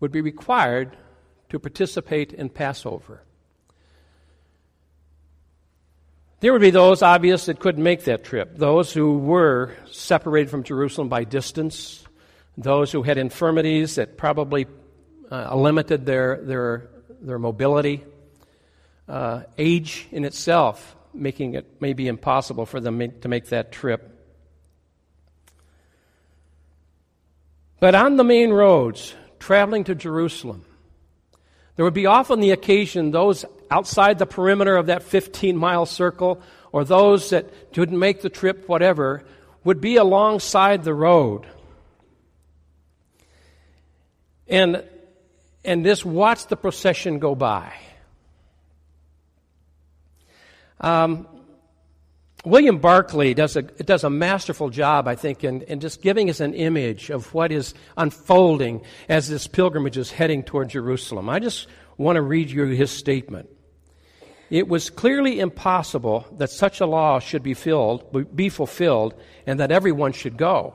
would 0.00 0.10
be 0.10 0.20
required 0.20 0.96
to 1.50 1.58
participate 1.58 2.32
in 2.32 2.48
Passover. 2.48 3.22
There 6.40 6.52
would 6.52 6.62
be 6.62 6.70
those, 6.70 7.02
obvious, 7.02 7.46
that 7.46 7.60
couldn't 7.60 7.82
make 7.82 8.04
that 8.04 8.24
trip. 8.24 8.56
Those 8.56 8.92
who 8.92 9.18
were 9.18 9.76
separated 9.90 10.50
from 10.50 10.62
Jerusalem 10.62 11.10
by 11.10 11.24
distance. 11.24 12.02
Those 12.56 12.90
who 12.90 13.02
had 13.02 13.18
infirmities 13.18 13.96
that 13.96 14.16
probably 14.16 14.66
uh, 15.30 15.54
limited 15.54 16.06
their, 16.06 16.40
their, 16.42 16.90
their 17.20 17.38
mobility. 17.38 18.04
Uh, 19.08 19.42
age 19.58 20.06
in 20.12 20.24
itself 20.24 20.96
making 21.12 21.54
it 21.54 21.80
maybe 21.80 22.06
impossible 22.06 22.66
for 22.66 22.80
them 22.80 23.20
to 23.20 23.28
make 23.28 23.46
that 23.46 23.72
trip. 23.72 24.16
But 27.80 27.94
on 27.94 28.16
the 28.16 28.24
main 28.24 28.50
roads, 28.50 29.14
traveling 29.40 29.84
to 29.84 29.94
Jerusalem, 29.94 30.64
There 31.80 31.84
would 31.84 31.94
be 31.94 32.04
often 32.04 32.40
the 32.40 32.50
occasion 32.50 33.10
those 33.10 33.46
outside 33.70 34.18
the 34.18 34.26
perimeter 34.26 34.76
of 34.76 34.88
that 34.88 35.02
15 35.02 35.56
mile 35.56 35.86
circle 35.86 36.42
or 36.72 36.84
those 36.84 37.30
that 37.30 37.72
didn't 37.72 37.98
make 37.98 38.20
the 38.20 38.28
trip, 38.28 38.68
whatever, 38.68 39.24
would 39.64 39.80
be 39.80 39.96
alongside 39.96 40.84
the 40.84 40.92
road. 40.92 41.46
And, 44.46 44.84
and 45.64 45.84
just 45.84 46.04
watch 46.04 46.46
the 46.46 46.56
procession 46.56 47.18
go 47.18 47.34
by. 47.34 47.72
Um, 50.80 51.28
William 52.44 52.78
Barclay 52.78 53.34
does 53.34 53.56
a, 53.56 53.62
does 53.62 54.02
a 54.02 54.10
masterful 54.10 54.70
job, 54.70 55.06
I 55.06 55.14
think, 55.14 55.44
in, 55.44 55.62
in 55.62 55.80
just 55.80 56.00
giving 56.00 56.30
us 56.30 56.40
an 56.40 56.54
image 56.54 57.10
of 57.10 57.34
what 57.34 57.52
is 57.52 57.74
unfolding 57.98 58.82
as 59.08 59.28
this 59.28 59.46
pilgrimage 59.46 59.98
is 59.98 60.10
heading 60.10 60.42
toward 60.42 60.70
Jerusalem. 60.70 61.28
I 61.28 61.38
just 61.38 61.66
want 61.98 62.16
to 62.16 62.22
read 62.22 62.50
you 62.50 62.64
his 62.64 62.90
statement. 62.90 63.50
It 64.48 64.68
was 64.68 64.88
clearly 64.88 65.38
impossible 65.38 66.26
that 66.38 66.50
such 66.50 66.80
a 66.80 66.86
law 66.86 67.20
should 67.20 67.42
be, 67.42 67.54
filled, 67.54 68.34
be 68.34 68.48
fulfilled 68.48 69.14
and 69.46 69.60
that 69.60 69.70
everyone 69.70 70.12
should 70.12 70.36
go. 70.36 70.74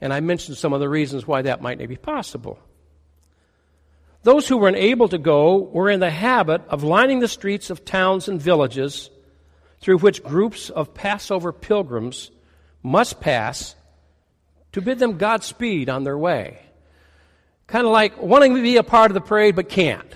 And 0.00 0.12
I 0.12 0.18
mentioned 0.18 0.56
some 0.56 0.72
of 0.72 0.80
the 0.80 0.88
reasons 0.88 1.26
why 1.26 1.42
that 1.42 1.62
might 1.62 1.78
not 1.78 1.88
be 1.88 1.96
possible. 1.96 2.58
Those 4.22 4.46
who 4.46 4.56
were 4.56 4.68
unable 4.68 5.08
to 5.08 5.18
go 5.18 5.58
were 5.58 5.90
in 5.90 6.00
the 6.00 6.10
habit 6.10 6.62
of 6.68 6.84
lining 6.84 7.20
the 7.20 7.28
streets 7.28 7.70
of 7.70 7.84
towns 7.84 8.28
and 8.28 8.40
villages 8.40 9.10
through 9.80 9.98
which 9.98 10.22
groups 10.22 10.70
of 10.70 10.94
Passover 10.94 11.52
pilgrims 11.52 12.30
must 12.82 13.20
pass 13.20 13.74
to 14.72 14.80
bid 14.80 14.98
them 14.98 15.18
Godspeed 15.18 15.88
on 15.88 16.04
their 16.04 16.16
way. 16.16 16.58
Kind 17.66 17.86
of 17.86 17.92
like 17.92 18.20
wanting 18.20 18.54
to 18.54 18.62
be 18.62 18.76
a 18.76 18.82
part 18.84 19.10
of 19.10 19.14
the 19.14 19.20
parade 19.20 19.56
but 19.56 19.68
can't. 19.68 20.14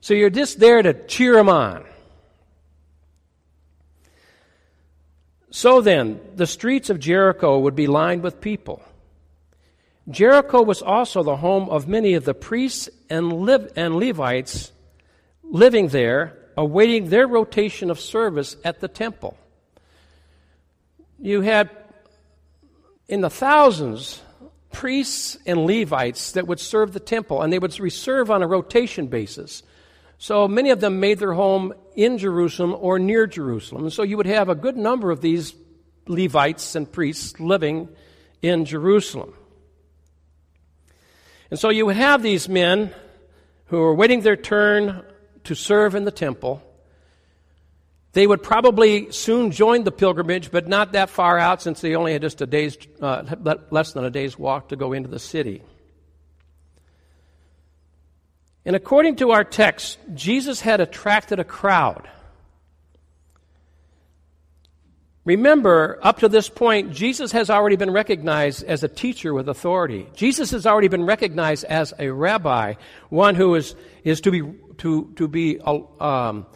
So 0.00 0.14
you're 0.14 0.30
just 0.30 0.58
there 0.58 0.82
to 0.82 0.92
cheer 1.06 1.34
them 1.34 1.48
on. 1.48 1.84
So 5.50 5.80
then, 5.80 6.20
the 6.34 6.48
streets 6.48 6.90
of 6.90 6.98
Jericho 6.98 7.60
would 7.60 7.76
be 7.76 7.86
lined 7.86 8.22
with 8.22 8.40
people. 8.40 8.82
Jericho 10.10 10.62
was 10.62 10.82
also 10.82 11.22
the 11.22 11.36
home 11.36 11.70
of 11.70 11.86
many 11.86 12.14
of 12.14 12.24
the 12.24 12.34
priests 12.34 12.88
and, 13.10 13.48
and 13.76 13.96
Levites 13.96 14.72
living 15.42 15.88
there 15.88 16.38
awaiting 16.56 17.08
their 17.08 17.26
rotation 17.26 17.90
of 17.90 18.00
service 18.00 18.56
at 18.64 18.80
the 18.80 18.88
temple. 18.88 19.36
You 21.18 21.40
had 21.40 21.70
in 23.08 23.20
the 23.20 23.30
thousands 23.30 24.22
priests 24.72 25.38
and 25.46 25.66
Levites 25.66 26.32
that 26.32 26.46
would 26.46 26.60
serve 26.60 26.92
the 26.92 27.00
temple, 27.00 27.42
and 27.42 27.52
they 27.52 27.58
would 27.58 27.72
serve 27.92 28.30
on 28.30 28.42
a 28.42 28.46
rotation 28.46 29.06
basis. 29.06 29.62
So 30.18 30.48
many 30.48 30.70
of 30.70 30.80
them 30.80 31.00
made 31.00 31.18
their 31.18 31.32
home 31.32 31.74
in 31.94 32.18
Jerusalem 32.18 32.74
or 32.78 32.98
near 32.98 33.26
Jerusalem. 33.26 33.90
So 33.90 34.02
you 34.02 34.16
would 34.16 34.26
have 34.26 34.48
a 34.48 34.54
good 34.54 34.76
number 34.76 35.10
of 35.10 35.20
these 35.20 35.54
Levites 36.06 36.74
and 36.74 36.90
priests 36.90 37.38
living 37.40 37.88
in 38.42 38.64
Jerusalem. 38.64 39.34
And 41.54 41.58
so 41.60 41.68
you 41.68 41.86
would 41.86 41.94
have 41.94 42.20
these 42.20 42.48
men 42.48 42.92
who 43.66 43.78
were 43.78 43.94
waiting 43.94 44.22
their 44.22 44.34
turn 44.34 45.04
to 45.44 45.54
serve 45.54 45.94
in 45.94 46.04
the 46.04 46.10
temple. 46.10 46.60
They 48.10 48.26
would 48.26 48.42
probably 48.42 49.12
soon 49.12 49.52
join 49.52 49.84
the 49.84 49.92
pilgrimage, 49.92 50.50
but 50.50 50.66
not 50.66 50.90
that 50.94 51.10
far 51.10 51.38
out 51.38 51.62
since 51.62 51.80
they 51.80 51.94
only 51.94 52.12
had 52.12 52.22
just 52.22 52.40
a 52.40 52.46
day's, 52.46 52.76
uh, 53.00 53.36
less 53.70 53.92
than 53.92 54.04
a 54.04 54.10
day's 54.10 54.36
walk 54.36 54.70
to 54.70 54.76
go 54.76 54.92
into 54.92 55.08
the 55.08 55.20
city. 55.20 55.62
And 58.64 58.74
according 58.74 59.14
to 59.18 59.30
our 59.30 59.44
text, 59.44 60.00
Jesus 60.12 60.60
had 60.60 60.80
attracted 60.80 61.38
a 61.38 61.44
crowd. 61.44 62.08
Remember, 65.24 65.98
up 66.02 66.18
to 66.18 66.28
this 66.28 66.50
point, 66.50 66.92
Jesus 66.92 67.32
has 67.32 67.48
already 67.48 67.76
been 67.76 67.90
recognized 67.90 68.62
as 68.64 68.82
a 68.84 68.88
teacher 68.88 69.32
with 69.32 69.48
authority. 69.48 70.06
Jesus 70.14 70.50
has 70.50 70.66
already 70.66 70.88
been 70.88 71.04
recognized 71.06 71.64
as 71.64 71.94
a 71.98 72.10
rabbi, 72.10 72.74
one 73.08 73.34
who 73.34 73.54
is, 73.54 73.74
is 74.04 74.20
to 74.22 74.30
be 74.30 74.42
to, 74.78 75.12
to 75.16 75.28
be 75.28 75.60
uh, 75.60 75.78
um, 76.00 76.46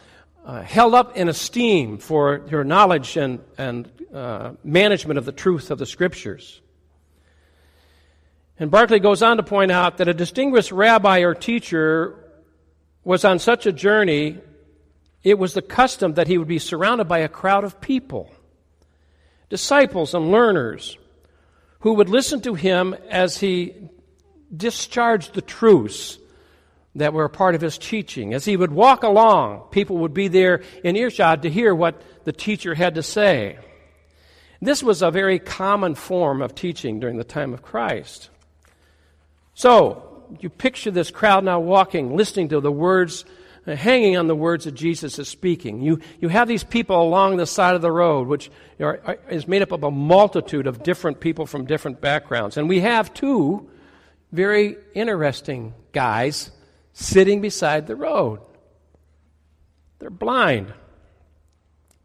uh, 0.45 0.63
held 0.63 0.95
up 0.95 1.17
in 1.17 1.29
esteem 1.29 1.99
for 1.99 2.47
your 2.51 2.65
knowledge 2.65 3.17
and, 3.17 3.41
and 3.57 3.91
uh, 4.13 4.53
management 4.65 5.19
of 5.19 5.25
the 5.25 5.33
truth 5.33 5.71
of 5.71 5.79
the 5.79 5.87
Scriptures. 5.87 6.61
And 8.59 8.71
Barclay 8.71 8.99
goes 8.99 9.23
on 9.23 9.37
to 9.37 9.43
point 9.43 9.71
out 9.71 9.99
that 9.99 10.09
a 10.09 10.15
distinguished 10.15 10.73
rabbi 10.73 11.21
or 11.21 11.35
teacher 11.35 12.17
was 13.05 13.25
on 13.25 13.39
such 13.39 13.67
a 13.67 13.73
journey, 13.73 14.39
it 15.23 15.39
was 15.39 15.55
the 15.55 15.63
custom 15.63 16.15
that 16.15 16.27
he 16.27 16.39
would 16.39 16.49
be 16.49 16.59
surrounded 16.59 17.05
by 17.09 17.19
a 17.19 17.29
crowd 17.29 17.65
of 17.65 17.81
people, 17.81 18.31
disciples 19.49 20.15
and 20.15 20.31
learners, 20.31 20.99
who 21.81 21.95
would 21.95 22.09
listen 22.09 22.41
to 22.43 22.55
him 22.55 22.95
as 23.09 23.39
he 23.39 23.75
discharged 24.55 25.35
the 25.35 25.43
truths 25.43 26.19
that 26.95 27.13
were 27.13 27.25
a 27.25 27.31
part 27.31 27.55
of 27.55 27.61
his 27.61 27.79
teaching. 27.79 28.35
As 28.35 28.45
he 28.45 28.57
would 28.57 28.73
walk 28.73 29.03
along, 29.03 29.69
people 29.71 29.99
would 29.99 30.15
be 30.15 30.29
there 30.29 30.63
in 30.83 30.97
earshot 30.97 31.43
to 31.43 31.51
hear 31.51 31.75
what 31.75 32.03
the 32.25 32.33
teacher 32.33 32.75
had 32.75 32.97
to 32.97 33.03
say. 33.03 33.59
This 34.61 34.83
was 34.83 35.03
a 35.03 35.11
very 35.11 35.39
common 35.39 35.95
form 35.95 36.43
of 36.43 36.55
teaching 36.55 36.99
during 36.99 37.17
the 37.17 37.25
time 37.25 37.55
of 37.55 37.63
Christ. 37.63 38.31
So, 39.55 40.05
you 40.41 40.51
picture 40.51 40.91
this 40.91 41.11
crowd 41.11 41.45
now 41.45 41.61
walking, 41.61 42.17
listening 42.17 42.49
to 42.49 42.61
the 42.61 42.73
words, 42.73 43.25
Uh, 43.69 43.77
hanging 43.77 44.17
on 44.17 44.29
the 44.29 44.35
words 44.35 44.65
that 44.65 44.73
Jesus 44.73 45.19
is 45.19 45.29
speaking. 45.29 45.83
You, 45.83 46.01
you 46.21 46.29
have 46.29 46.49
these 46.49 46.65
people 46.65 47.03
along 47.03 47.37
the 47.37 47.45
side 47.45 47.75
of 47.75 47.83
the 47.83 47.93
road, 47.93 48.27
which 48.27 48.51
are, 48.81 48.99
are, 49.05 49.19
is 49.29 49.47
made 49.47 49.61
up 49.61 49.73
of 49.73 49.85
a 49.85 49.91
multitude 49.91 50.67
of 50.67 50.83
different 50.83 51.21
people 51.21 51.45
from 51.45 51.67
different 51.67 52.01
backgrounds. 52.01 52.57
And 52.57 52.67
we 52.67 52.81
have 52.81 53.13
two 53.13 53.69
very 54.33 54.77
interesting 54.95 55.75
guys 55.93 56.51
sitting 56.95 57.43
beside 57.43 57.87
the 57.87 57.95
road. 57.95 58.41
They're 59.99 60.09
blind. 60.09 60.73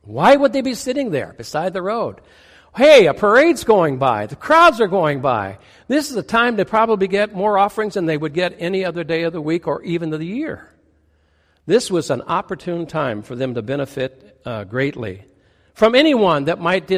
Why 0.02 0.36
would 0.36 0.52
they 0.52 0.62
be 0.62 0.74
sitting 0.74 1.12
there 1.12 1.32
beside 1.32 1.72
the 1.72 1.82
road? 1.82 2.20
Hey, 2.76 3.06
a 3.06 3.14
parade's 3.14 3.64
going 3.64 4.00
by. 4.00 4.26
The 4.26 4.36
crowds 4.36 4.82
are 4.82 4.88
going 4.88 5.22
by. 5.22 5.60
This 5.88 6.12
is 6.12 6.18
a 6.18 6.24
time 6.24 6.58
to 6.58 6.66
probably 6.66 7.08
get 7.08 7.34
more 7.34 7.58
offerings 7.58 7.94
than 7.94 8.06
they 8.06 8.18
would 8.18 8.34
get 8.34 8.56
any 8.60 8.84
other 8.84 9.06
day 9.06 9.24
of 9.24 9.32
the 9.32 9.42
week 9.42 9.66
or 9.66 9.82
even 9.84 10.12
of 10.12 10.20
the 10.20 10.26
year. 10.26 10.73
This 11.66 11.90
was 11.90 12.10
an 12.10 12.22
opportune 12.22 12.86
time 12.86 13.22
for 13.22 13.36
them 13.36 13.54
to 13.54 13.62
benefit 13.62 14.42
uh, 14.46 14.66
greatly 14.66 15.24
from 15.74 15.96
anyone 15.96 16.46
that 16.46 16.60
might 16.60 16.92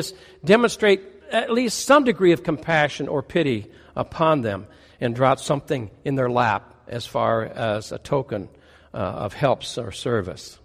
demonstrate 0.44 1.02
at 1.32 1.52
least 1.52 1.86
some 1.86 2.04
degree 2.04 2.32
of 2.32 2.44
compassion 2.44 3.08
or 3.08 3.24
pity 3.24 3.72
upon 3.96 4.42
them 4.42 4.68
and 5.00 5.16
drop 5.16 5.40
something 5.40 5.90
in 6.04 6.16
their 6.16 6.30
lap 6.30 6.74
as 6.88 7.06
far 7.06 7.44
as 7.44 7.92
a 7.92 7.98
token 7.98 8.50
uh, 8.94 8.98
of 8.98 9.34
helps 9.34 9.78
or 9.78 9.92
service. 9.92 10.60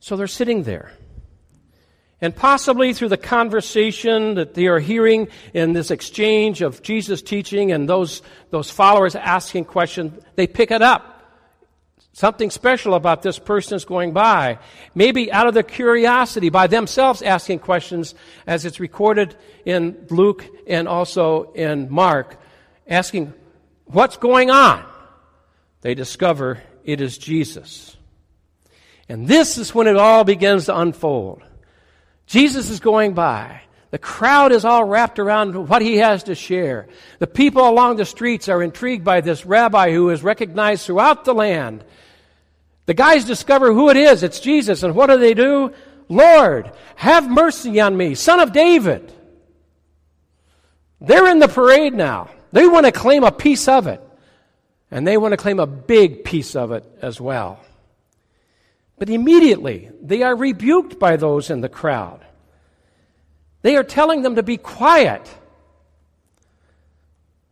So 0.00 0.16
they're 0.16 0.26
sitting 0.26 0.62
there. 0.62 0.92
And 2.20 2.34
possibly 2.34 2.94
through 2.94 3.10
the 3.10 3.18
conversation 3.18 4.34
that 4.34 4.54
they 4.54 4.66
are 4.68 4.78
hearing 4.78 5.28
in 5.52 5.74
this 5.74 5.90
exchange 5.90 6.62
of 6.62 6.82
Jesus 6.82 7.20
teaching 7.20 7.72
and 7.72 7.88
those, 7.88 8.22
those 8.50 8.70
followers 8.70 9.14
asking 9.14 9.66
questions, 9.66 10.18
they 10.34 10.46
pick 10.46 10.70
it 10.70 10.80
up. 10.80 11.15
Something 12.16 12.48
special 12.50 12.94
about 12.94 13.20
this 13.20 13.38
person 13.38 13.76
is 13.76 13.84
going 13.84 14.14
by. 14.14 14.58
Maybe 14.94 15.30
out 15.30 15.48
of 15.48 15.52
their 15.52 15.62
curiosity, 15.62 16.48
by 16.48 16.66
themselves 16.66 17.20
asking 17.20 17.58
questions, 17.58 18.14
as 18.46 18.64
it's 18.64 18.80
recorded 18.80 19.36
in 19.66 20.06
Luke 20.08 20.42
and 20.66 20.88
also 20.88 21.52
in 21.52 21.92
Mark, 21.92 22.40
asking, 22.88 23.34
What's 23.84 24.16
going 24.16 24.48
on? 24.48 24.82
They 25.82 25.94
discover 25.94 26.62
it 26.84 27.02
is 27.02 27.18
Jesus. 27.18 27.94
And 29.10 29.28
this 29.28 29.58
is 29.58 29.74
when 29.74 29.86
it 29.86 29.98
all 29.98 30.24
begins 30.24 30.64
to 30.66 30.78
unfold. 30.78 31.42
Jesus 32.24 32.70
is 32.70 32.80
going 32.80 33.12
by. 33.12 33.60
The 33.90 33.98
crowd 33.98 34.52
is 34.52 34.64
all 34.64 34.84
wrapped 34.84 35.18
around 35.18 35.68
what 35.68 35.82
he 35.82 35.98
has 35.98 36.22
to 36.24 36.34
share. 36.34 36.88
The 37.18 37.26
people 37.26 37.68
along 37.68 37.96
the 37.96 38.06
streets 38.06 38.48
are 38.48 38.62
intrigued 38.62 39.04
by 39.04 39.20
this 39.20 39.44
rabbi 39.44 39.92
who 39.92 40.08
is 40.08 40.22
recognized 40.22 40.86
throughout 40.86 41.26
the 41.26 41.34
land. 41.34 41.84
The 42.86 42.94
guys 42.94 43.24
discover 43.24 43.72
who 43.72 43.90
it 43.90 43.96
is. 43.96 44.22
It's 44.22 44.40
Jesus. 44.40 44.82
And 44.82 44.94
what 44.94 45.08
do 45.08 45.18
they 45.18 45.34
do? 45.34 45.72
Lord, 46.08 46.70
have 46.94 47.28
mercy 47.28 47.80
on 47.80 47.96
me, 47.96 48.14
son 48.14 48.40
of 48.40 48.52
David. 48.52 49.12
They're 51.00 51.28
in 51.28 51.40
the 51.40 51.48
parade 51.48 51.94
now. 51.94 52.30
They 52.52 52.66
want 52.66 52.86
to 52.86 52.92
claim 52.92 53.24
a 53.24 53.32
piece 53.32 53.68
of 53.68 53.86
it. 53.86 54.00
And 54.90 55.06
they 55.06 55.16
want 55.16 55.32
to 55.32 55.36
claim 55.36 55.58
a 55.58 55.66
big 55.66 56.24
piece 56.24 56.54
of 56.54 56.70
it 56.70 56.84
as 57.02 57.20
well. 57.20 57.60
But 58.98 59.10
immediately, 59.10 59.90
they 60.00 60.22
are 60.22 60.34
rebuked 60.34 60.98
by 60.98 61.16
those 61.16 61.50
in 61.50 61.60
the 61.60 61.68
crowd. 61.68 62.24
They 63.62 63.76
are 63.76 63.84
telling 63.84 64.22
them 64.22 64.36
to 64.36 64.42
be 64.44 64.56
quiet. 64.56 65.28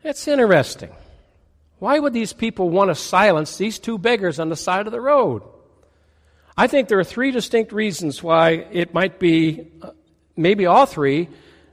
That's 0.02 0.28
interesting. 0.28 0.92
Why 1.78 1.98
would 1.98 2.12
these 2.12 2.32
people 2.32 2.70
want 2.70 2.90
to 2.90 2.94
silence 2.94 3.56
these 3.56 3.78
two 3.78 3.98
beggars 3.98 4.38
on 4.38 4.48
the 4.48 4.56
side 4.56 4.86
of 4.86 4.92
the 4.92 5.00
road? 5.00 5.42
I 6.56 6.66
think 6.66 6.88
there 6.88 6.98
are 7.00 7.04
three 7.04 7.32
distinct 7.32 7.72
reasons 7.72 8.22
why 8.22 8.66
it 8.70 8.94
might 8.94 9.18
be, 9.18 9.66
uh, 9.82 9.90
maybe 10.36 10.66
all 10.66 10.86
three 10.86 11.28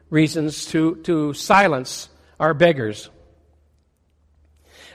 reasons 0.10 0.66
to, 0.68 0.96
to 1.04 1.34
silence 1.34 2.10
our 2.40 2.54
beggars. 2.54 3.10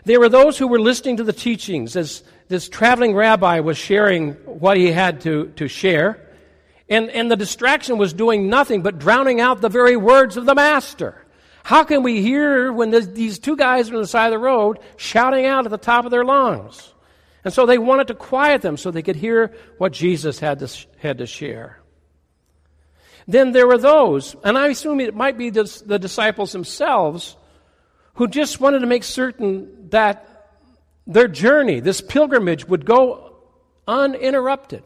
There 0.04 0.20
were 0.20 0.28
those 0.28 0.58
who 0.58 0.68
were 0.68 0.80
listening 0.80 1.18
to 1.18 1.24
the 1.24 1.32
teachings 1.32 1.96
as 1.96 2.22
this 2.48 2.68
traveling 2.68 3.14
rabbi 3.14 3.60
was 3.60 3.76
sharing 3.76 4.32
what 4.44 4.76
he 4.76 4.92
had 4.92 5.20
to, 5.22 5.52
to 5.56 5.68
share, 5.68 6.20
and, 6.88 7.10
and 7.10 7.30
the 7.30 7.36
distraction 7.36 7.98
was 7.98 8.12
doing 8.12 8.48
nothing 8.48 8.82
but 8.82 8.98
drowning 8.98 9.40
out 9.40 9.60
the 9.60 9.68
very 9.68 9.96
words 9.96 10.36
of 10.36 10.46
the 10.46 10.54
master. 10.54 11.25
How 11.66 11.82
can 11.82 12.04
we 12.04 12.22
hear 12.22 12.72
when 12.72 12.90
these 12.90 13.40
two 13.40 13.56
guys 13.56 13.90
are 13.90 13.96
on 13.96 14.00
the 14.00 14.06
side 14.06 14.26
of 14.26 14.30
the 14.30 14.38
road 14.38 14.78
shouting 14.96 15.46
out 15.46 15.64
at 15.64 15.72
the 15.72 15.76
top 15.76 16.04
of 16.04 16.12
their 16.12 16.24
lungs? 16.24 16.94
And 17.42 17.52
so 17.52 17.66
they 17.66 17.76
wanted 17.76 18.06
to 18.06 18.14
quiet 18.14 18.62
them 18.62 18.76
so 18.76 18.92
they 18.92 19.02
could 19.02 19.16
hear 19.16 19.52
what 19.76 19.92
Jesus 19.92 20.38
had 20.38 20.60
to, 20.60 20.68
had 20.98 21.18
to 21.18 21.26
share. 21.26 21.80
Then 23.26 23.50
there 23.50 23.66
were 23.66 23.78
those, 23.78 24.36
and 24.44 24.56
I 24.56 24.68
assume 24.68 25.00
it 25.00 25.16
might 25.16 25.36
be 25.36 25.50
the, 25.50 25.64
the 25.84 25.98
disciples 25.98 26.52
themselves, 26.52 27.34
who 28.14 28.28
just 28.28 28.60
wanted 28.60 28.78
to 28.78 28.86
make 28.86 29.02
certain 29.02 29.88
that 29.88 30.52
their 31.04 31.26
journey, 31.26 31.80
this 31.80 32.00
pilgrimage, 32.00 32.64
would 32.68 32.84
go 32.84 33.38
uninterrupted. 33.88 34.84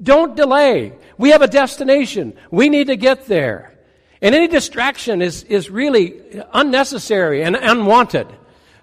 Don't 0.00 0.36
delay. 0.36 0.92
We 1.18 1.30
have 1.30 1.42
a 1.42 1.48
destination. 1.48 2.34
We 2.52 2.68
need 2.68 2.86
to 2.86 2.96
get 2.96 3.26
there. 3.26 3.75
And 4.20 4.34
any 4.34 4.48
distraction 4.48 5.20
is, 5.22 5.42
is 5.44 5.70
really 5.70 6.42
unnecessary 6.52 7.42
and 7.42 7.54
unwanted. 7.54 8.26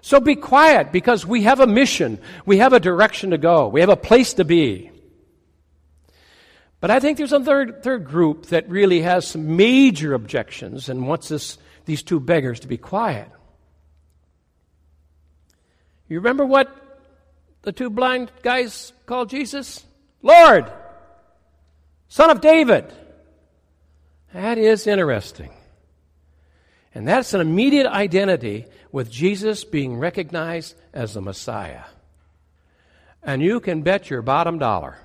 So 0.00 0.20
be 0.20 0.36
quiet 0.36 0.92
because 0.92 1.26
we 1.26 1.42
have 1.42 1.60
a 1.60 1.66
mission. 1.66 2.18
We 2.44 2.58
have 2.58 2.72
a 2.72 2.80
direction 2.80 3.30
to 3.30 3.38
go. 3.38 3.68
We 3.68 3.80
have 3.80 3.88
a 3.88 3.96
place 3.96 4.34
to 4.34 4.44
be. 4.44 4.90
But 6.80 6.90
I 6.90 7.00
think 7.00 7.16
there's 7.16 7.32
a 7.32 7.40
third, 7.40 7.82
third 7.82 8.04
group 8.04 8.46
that 8.46 8.68
really 8.68 9.00
has 9.00 9.26
some 9.26 9.56
major 9.56 10.12
objections 10.12 10.90
and 10.90 11.08
wants 11.08 11.28
this, 11.28 11.56
these 11.86 12.02
two 12.02 12.20
beggars 12.20 12.60
to 12.60 12.68
be 12.68 12.76
quiet. 12.76 13.28
You 16.08 16.18
remember 16.18 16.44
what 16.44 16.68
the 17.62 17.72
two 17.72 17.88
blind 17.88 18.30
guys 18.42 18.92
called 19.06 19.30
Jesus? 19.30 19.84
Lord, 20.20 20.70
Son 22.08 22.28
of 22.28 22.42
David. 22.42 22.92
That 24.34 24.58
is 24.58 24.88
interesting. 24.88 25.50
And 26.92 27.06
that's 27.06 27.34
an 27.34 27.40
immediate 27.40 27.86
identity 27.86 28.66
with 28.90 29.10
Jesus 29.10 29.62
being 29.64 29.96
recognized 29.96 30.74
as 30.92 31.14
the 31.14 31.20
Messiah. 31.20 31.84
And 33.22 33.40
you 33.40 33.60
can 33.60 33.82
bet 33.82 34.10
your 34.10 34.22
bottom 34.22 34.58
dollar 34.58 34.98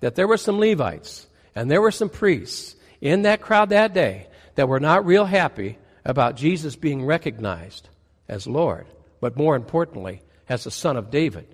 that 0.00 0.14
there 0.14 0.28
were 0.28 0.36
some 0.36 0.60
Levites 0.60 1.26
and 1.54 1.70
there 1.70 1.80
were 1.80 1.90
some 1.90 2.10
priests 2.10 2.76
in 3.00 3.22
that 3.22 3.40
crowd 3.40 3.70
that 3.70 3.94
day 3.94 4.28
that 4.56 4.68
were 4.68 4.80
not 4.80 5.06
real 5.06 5.24
happy 5.24 5.78
about 6.04 6.36
Jesus 6.36 6.76
being 6.76 7.04
recognized 7.04 7.88
as 8.28 8.46
Lord, 8.46 8.86
but 9.20 9.38
more 9.38 9.56
importantly, 9.56 10.20
as 10.50 10.64
the 10.64 10.70
Son 10.70 10.98
of 10.98 11.10
David, 11.10 11.46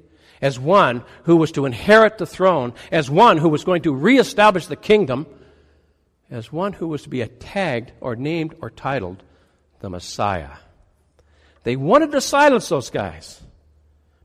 as 0.43 0.59
one 0.59 1.05
who 1.23 1.37
was 1.37 1.53
to 1.53 1.67
inherit 1.67 2.19
the 2.19 2.27
throne, 2.27 2.75
as 2.91 3.09
one 3.09 3.37
who 3.37 3.49
was 3.49 3.63
going 3.63 3.83
to 3.83 3.95
reestablish 3.95 4.67
the 4.67 4.75
kingdom, 4.75 5.27
as 6.31 6.53
one 6.53 6.73
who 6.73 6.87
was 6.87 7.03
to 7.03 7.09
be 7.09 7.25
tagged 7.25 7.93
or 8.01 8.17
named 8.17 8.55
or 8.61 8.71
titled 8.71 9.23
the 9.81 9.91
Messiah. 9.91 10.51
They 11.65 11.77
wanted 11.77 12.13
to 12.13 12.21
silence 12.21 12.69
those 12.69 12.91
guys. 12.91 13.41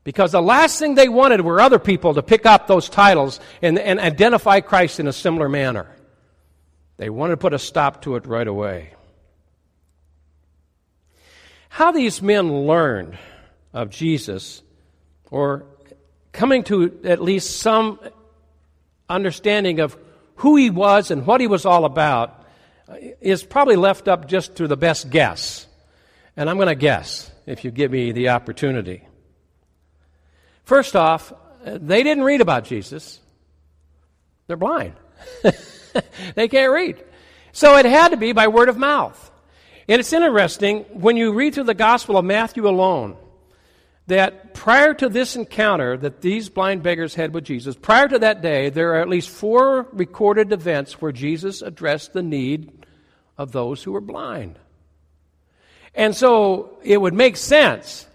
Because 0.04 0.32
the 0.32 0.42
last 0.42 0.78
thing 0.78 0.94
they 0.94 1.10
wanted 1.10 1.42
were 1.42 1.60
other 1.60 1.80
people 1.80 2.14
to 2.14 2.22
pick 2.22 2.46
up 2.46 2.68
those 2.68 2.90
titles 2.90 3.40
and, 3.62 3.80
and 3.80 4.00
identify 4.00 4.60
Christ 4.60 5.00
in 5.00 5.08
a 5.08 5.14
similar 5.14 5.50
manner. 5.50 5.88
They 6.98 7.10
wanted 7.10 7.32
to 7.32 7.38
put 7.38 7.53
a 7.53 7.60
stop 7.60 8.03
to 8.03 8.16
it 8.16 8.27
right 8.27 8.48
away. 8.48 8.94
How 11.70 11.92
these 11.92 12.22
men 12.22 12.68
learned 12.68 13.18
of 13.74 13.90
Jesus, 13.90 14.62
or 15.32 15.66
coming 16.32 16.64
to 16.66 17.00
at 17.03 17.22
least 17.22 17.58
some 17.58 18.00
understanding 19.10 19.79
of 19.79 19.98
who 20.36 20.56
he 20.56 20.70
was 20.70 21.12
and 21.12 21.26
what 21.26 21.42
he 21.42 21.48
was 21.48 21.66
all 21.66 21.86
about, 21.86 22.44
is 23.22 23.44
probably 23.44 23.76
left 23.76 24.08
up 24.08 24.28
just 24.28 24.56
to 24.58 24.68
the 24.68 24.78
best 24.78 25.10
guess. 25.10 25.68
And 26.38 26.50
I'm 26.50 26.58
going 26.58 26.68
to 26.68 26.76
guess 26.76 27.32
if 27.46 27.64
you 27.64 27.72
give 27.72 27.92
me 27.92 28.12
the 28.12 28.30
opportunity. 28.30 29.08
First 30.64 30.96
off, 30.96 31.34
they 31.64 32.04
didn't 32.04 32.24
read 32.24 32.42
about 32.42 32.66
Jesus. 32.66 33.20
They're 34.48 34.58
blind. 34.58 34.94
they 36.36 36.48
can't 36.48 36.72
read. 36.72 37.04
So 37.52 37.78
it 37.78 37.86
had 37.86 38.10
to 38.10 38.18
be 38.18 38.34
by 38.34 38.48
word 38.48 38.70
of 38.70 38.78
mouth. 38.78 39.32
And 39.88 40.00
it's 40.00 40.14
interesting 40.14 40.82
when 40.92 41.16
you 41.16 41.34
read 41.34 41.54
through 41.54 41.66
the 41.66 41.74
Gospel 41.74 42.18
of 42.18 42.26
Matthew 42.26 42.68
alone 42.68 43.16
that 44.07 44.53
prior 44.53 44.94
to 44.94 45.09
this 45.09 45.35
encounter 45.35 45.98
that 45.98 46.22
these 46.22 46.50
blind 46.50 46.83
beggars 46.83 47.15
had 47.15 47.33
with 47.33 47.44
Jesus, 47.44 47.75
prior 47.75 48.07
to 48.07 48.20
that 48.20 48.41
day, 48.41 48.70
there 48.70 48.94
are 48.94 49.01
at 49.01 49.09
least 49.09 49.29
four 49.29 49.87
recorded 49.94 50.51
events 50.51 51.01
where 51.01 51.11
Jesus 51.11 51.61
addressed 51.61 52.13
the 52.13 52.22
need 52.22 52.85
of 53.37 53.51
those 53.51 53.83
who 53.83 53.91
were 53.91 54.01
blind. 54.01 54.59
And 55.96 56.15
so 56.15 56.77
it 56.83 57.00
would 57.00 57.13
make 57.13 57.37
sense 57.37 58.05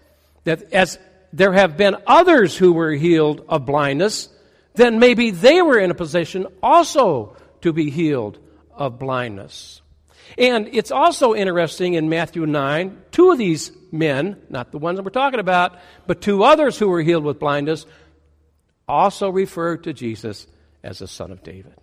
that 0.45 0.71
as 0.71 0.97
there 1.33 1.53
have 1.53 1.77
been 1.77 1.97
others 2.07 2.55
who 2.55 2.73
were 2.73 2.91
healed 2.91 3.43
of 3.49 3.65
blindness, 3.65 4.29
then 4.75 4.99
maybe 4.99 5.31
they 5.31 5.61
were 5.61 5.79
in 5.79 5.91
a 5.91 5.95
position 5.95 6.47
also 6.63 7.35
to 7.61 7.73
be 7.73 7.89
healed 7.89 8.39
of 8.73 8.97
blindness. 8.97 9.81
And 10.37 10.69
it's 10.71 10.91
also 10.91 11.35
interesting 11.35 11.95
in 11.95 12.07
Matthew 12.07 12.45
9, 12.45 13.01
two 13.11 13.31
of 13.31 13.37
these 13.37 13.71
men, 13.91 14.41
not 14.49 14.71
the 14.71 14.77
ones 14.77 14.97
that 14.97 15.03
we're 15.03 15.11
talking 15.11 15.39
about, 15.39 15.77
but 16.07 16.21
two 16.21 16.43
others 16.43 16.77
who 16.77 16.87
were 16.87 17.01
healed 17.01 17.23
with 17.23 17.39
blindness, 17.39 17.85
also 18.87 19.29
refer 19.29 19.77
to 19.77 19.93
Jesus 19.93 20.47
as 20.83 20.99
the 20.99 21.07
Son 21.07 21.31
of 21.31 21.43
David. 21.43 21.75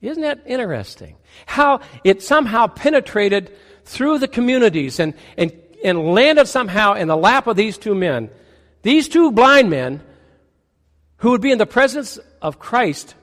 Isn't 0.00 0.22
that 0.22 0.42
interesting? 0.46 1.16
How 1.46 1.80
it 2.04 2.22
somehow 2.22 2.68
penetrated 2.68 3.52
through 3.84 4.18
the 4.18 4.28
communities 4.28 5.00
and, 5.00 5.14
and, 5.36 5.52
and 5.84 6.12
landed 6.12 6.46
somehow 6.46 6.94
in 6.94 7.08
the 7.08 7.16
lap 7.16 7.46
of 7.46 7.56
these 7.56 7.78
two 7.78 7.94
men. 7.94 8.30
These 8.82 9.08
two 9.08 9.32
blind 9.32 9.70
men 9.70 10.02
who 11.18 11.30
would 11.32 11.40
be 11.40 11.50
in 11.50 11.58
the 11.58 11.66
presence 11.66 12.18
of 12.40 12.58
Christ 12.58 13.14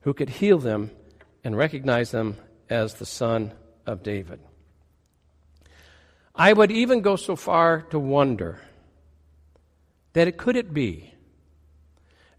who 0.00 0.12
could 0.12 0.28
heal 0.28 0.58
them 0.58 0.90
and 1.44 1.56
recognize 1.56 2.10
them 2.10 2.36
as 2.68 2.94
the 2.94 3.06
Son 3.06 3.52
of 3.86 4.02
David. 4.02 4.40
I 6.34 6.52
would 6.52 6.70
even 6.70 7.02
go 7.02 7.16
so 7.16 7.36
far 7.36 7.82
to 7.90 7.98
wonder 7.98 8.60
that 10.14 10.28
it 10.28 10.36
could 10.36 10.56
it 10.56 10.72
be 10.72 11.12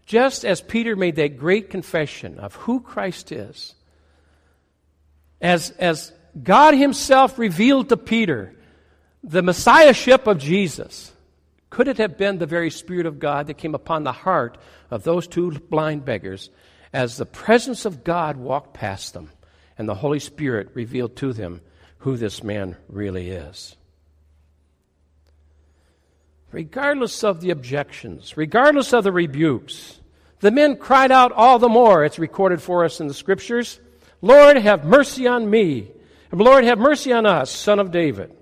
just 0.06 0.44
as 0.44 0.60
Peter 0.60 0.96
made 0.96 1.16
that 1.16 1.38
great 1.38 1.70
confession 1.70 2.38
of 2.38 2.54
who 2.56 2.80
Christ 2.80 3.32
is, 3.32 3.74
as, 5.40 5.70
as 5.72 6.12
God 6.42 6.74
Himself 6.74 7.38
revealed 7.38 7.88
to 7.88 7.96
Peter 7.96 8.54
the 9.22 9.42
Messiahship 9.42 10.26
of 10.26 10.38
Jesus, 10.38 11.10
could 11.70 11.88
it 11.88 11.98
have 11.98 12.18
been 12.18 12.38
the 12.38 12.46
very 12.46 12.70
Spirit 12.70 13.06
of 13.06 13.18
God 13.18 13.46
that 13.46 13.58
came 13.58 13.74
upon 13.74 14.04
the 14.04 14.12
heart 14.12 14.58
of 14.90 15.02
those 15.02 15.26
two 15.26 15.52
blind 15.52 16.04
beggars 16.04 16.50
as 16.92 17.16
the 17.16 17.26
presence 17.26 17.84
of 17.86 18.04
God 18.04 18.36
walked 18.36 18.74
past 18.74 19.14
them 19.14 19.30
and 19.78 19.88
the 19.88 19.94
Holy 19.94 20.20
Spirit 20.20 20.68
revealed 20.74 21.16
to 21.16 21.32
them 21.32 21.62
who 21.98 22.16
this 22.16 22.42
man 22.42 22.76
really 22.88 23.30
is? 23.30 23.74
Regardless 26.54 27.24
of 27.24 27.40
the 27.40 27.50
objections, 27.50 28.36
regardless 28.36 28.92
of 28.92 29.02
the 29.02 29.10
rebukes. 29.10 29.98
The 30.38 30.52
men 30.52 30.76
cried 30.76 31.10
out 31.10 31.32
all 31.32 31.58
the 31.58 31.68
more, 31.68 32.04
it's 32.04 32.18
recorded 32.18 32.62
for 32.62 32.84
us 32.84 33.00
in 33.00 33.08
the 33.08 33.14
scriptures 33.14 33.80
Lord, 34.22 34.56
have 34.56 34.86
mercy 34.86 35.26
on 35.26 35.50
me. 35.50 35.90
And 36.30 36.40
Lord, 36.40 36.64
have 36.64 36.78
mercy 36.78 37.12
on 37.12 37.26
us, 37.26 37.50
son 37.50 37.78
of 37.78 37.90
David. 37.90 38.34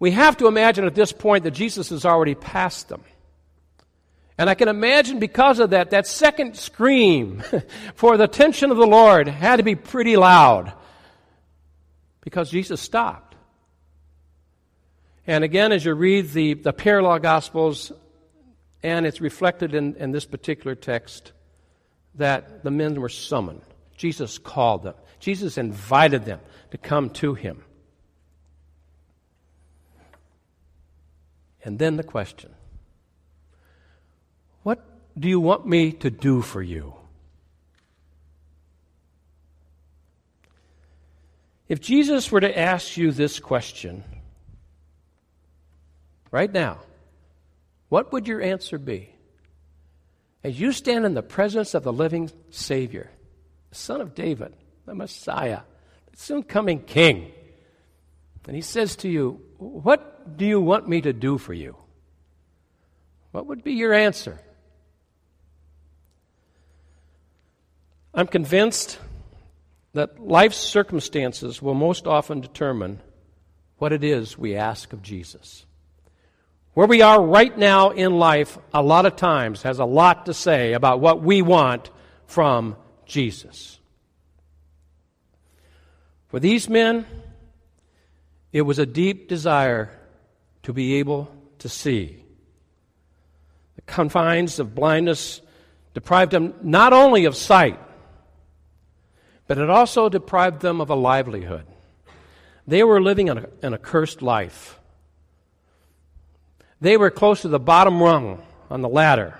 We 0.00 0.10
have 0.10 0.36
to 0.38 0.48
imagine 0.48 0.84
at 0.84 0.96
this 0.96 1.12
point 1.12 1.44
that 1.44 1.52
Jesus 1.52 1.90
has 1.90 2.04
already 2.04 2.34
passed 2.34 2.88
them. 2.88 3.04
And 4.36 4.50
I 4.50 4.54
can 4.54 4.66
imagine 4.66 5.20
because 5.20 5.60
of 5.60 5.70
that, 5.70 5.90
that 5.90 6.08
second 6.08 6.56
scream 6.56 7.40
for 7.94 8.16
the 8.16 8.24
attention 8.24 8.72
of 8.72 8.78
the 8.78 8.86
Lord 8.86 9.28
had 9.28 9.56
to 9.56 9.62
be 9.62 9.76
pretty 9.76 10.16
loud 10.16 10.72
because 12.20 12.50
Jesus 12.50 12.80
stopped. 12.80 13.33
And 15.26 15.42
again, 15.42 15.72
as 15.72 15.84
you 15.84 15.94
read 15.94 16.30
the, 16.30 16.54
the 16.54 16.72
parallel 16.72 17.18
Gospels, 17.18 17.92
and 18.82 19.06
it's 19.06 19.20
reflected 19.20 19.74
in, 19.74 19.96
in 19.96 20.12
this 20.12 20.26
particular 20.26 20.74
text, 20.74 21.32
that 22.16 22.62
the 22.62 22.70
men 22.70 23.00
were 23.00 23.08
summoned. 23.08 23.62
Jesus 23.96 24.38
called 24.38 24.82
them, 24.82 24.94
Jesus 25.20 25.56
invited 25.56 26.24
them 26.24 26.40
to 26.70 26.78
come 26.78 27.10
to 27.10 27.34
him. 27.34 27.64
And 31.64 31.78
then 31.78 31.96
the 31.96 32.02
question 32.02 32.52
What 34.62 34.84
do 35.18 35.28
you 35.28 35.40
want 35.40 35.66
me 35.66 35.92
to 35.92 36.10
do 36.10 36.42
for 36.42 36.62
you? 36.62 36.94
If 41.66 41.80
Jesus 41.80 42.30
were 42.30 42.40
to 42.40 42.58
ask 42.58 42.98
you 42.98 43.10
this 43.10 43.40
question 43.40 44.04
right 46.34 46.52
now, 46.52 46.80
what 47.90 48.12
would 48.12 48.26
your 48.26 48.42
answer 48.42 48.76
be? 48.76 49.08
As 50.42 50.58
you 50.58 50.72
stand 50.72 51.06
in 51.06 51.14
the 51.14 51.22
presence 51.22 51.74
of 51.74 51.84
the 51.84 51.92
living 51.92 52.28
Savior, 52.50 53.08
the 53.70 53.76
Son 53.76 54.00
of 54.00 54.16
David, 54.16 54.52
the 54.84 54.96
Messiah, 54.96 55.60
the 56.10 56.16
soon 56.16 56.42
coming 56.42 56.80
King, 56.80 57.30
and 58.48 58.56
he 58.56 58.62
says 58.62 58.96
to 58.96 59.08
you, 59.08 59.40
What 59.58 60.36
do 60.36 60.44
you 60.44 60.60
want 60.60 60.88
me 60.88 61.00
to 61.02 61.12
do 61.12 61.38
for 61.38 61.54
you? 61.54 61.76
What 63.30 63.46
would 63.46 63.62
be 63.62 63.74
your 63.74 63.94
answer? 63.94 64.40
I'm 68.12 68.26
convinced 68.26 68.98
that 69.92 70.20
life's 70.20 70.56
circumstances 70.56 71.62
will 71.62 71.74
most 71.74 72.08
often 72.08 72.40
determine 72.40 73.00
what 73.78 73.92
it 73.92 74.02
is 74.02 74.36
we 74.36 74.56
ask 74.56 74.92
of 74.92 75.00
Jesus. 75.00 75.64
Where 76.74 76.88
we 76.88 77.02
are 77.02 77.22
right 77.22 77.56
now 77.56 77.90
in 77.90 78.18
life, 78.18 78.58
a 78.72 78.82
lot 78.82 79.06
of 79.06 79.14
times, 79.14 79.62
has 79.62 79.78
a 79.78 79.84
lot 79.84 80.26
to 80.26 80.34
say 80.34 80.72
about 80.72 81.00
what 81.00 81.22
we 81.22 81.40
want 81.40 81.90
from 82.26 82.76
Jesus. 83.06 83.78
For 86.28 86.40
these 86.40 86.68
men, 86.68 87.06
it 88.52 88.62
was 88.62 88.80
a 88.80 88.86
deep 88.86 89.28
desire 89.28 89.96
to 90.64 90.72
be 90.72 90.94
able 90.94 91.30
to 91.60 91.68
see. 91.68 92.24
The 93.76 93.82
confines 93.82 94.58
of 94.58 94.74
blindness 94.74 95.40
deprived 95.92 96.32
them 96.32 96.54
not 96.60 96.92
only 96.92 97.26
of 97.26 97.36
sight, 97.36 97.78
but 99.46 99.58
it 99.58 99.70
also 99.70 100.08
deprived 100.08 100.60
them 100.60 100.80
of 100.80 100.90
a 100.90 100.96
livelihood. 100.96 101.66
They 102.66 102.82
were 102.82 103.00
living 103.00 103.28
in 103.28 103.38
a, 103.38 103.48
in 103.62 103.74
a 103.74 103.78
cursed 103.78 104.22
life. 104.22 104.80
They 106.80 106.96
were 106.96 107.10
close 107.10 107.42
to 107.42 107.48
the 107.48 107.58
bottom 107.58 108.02
rung 108.02 108.42
on 108.70 108.80
the 108.80 108.88
ladder 108.88 109.38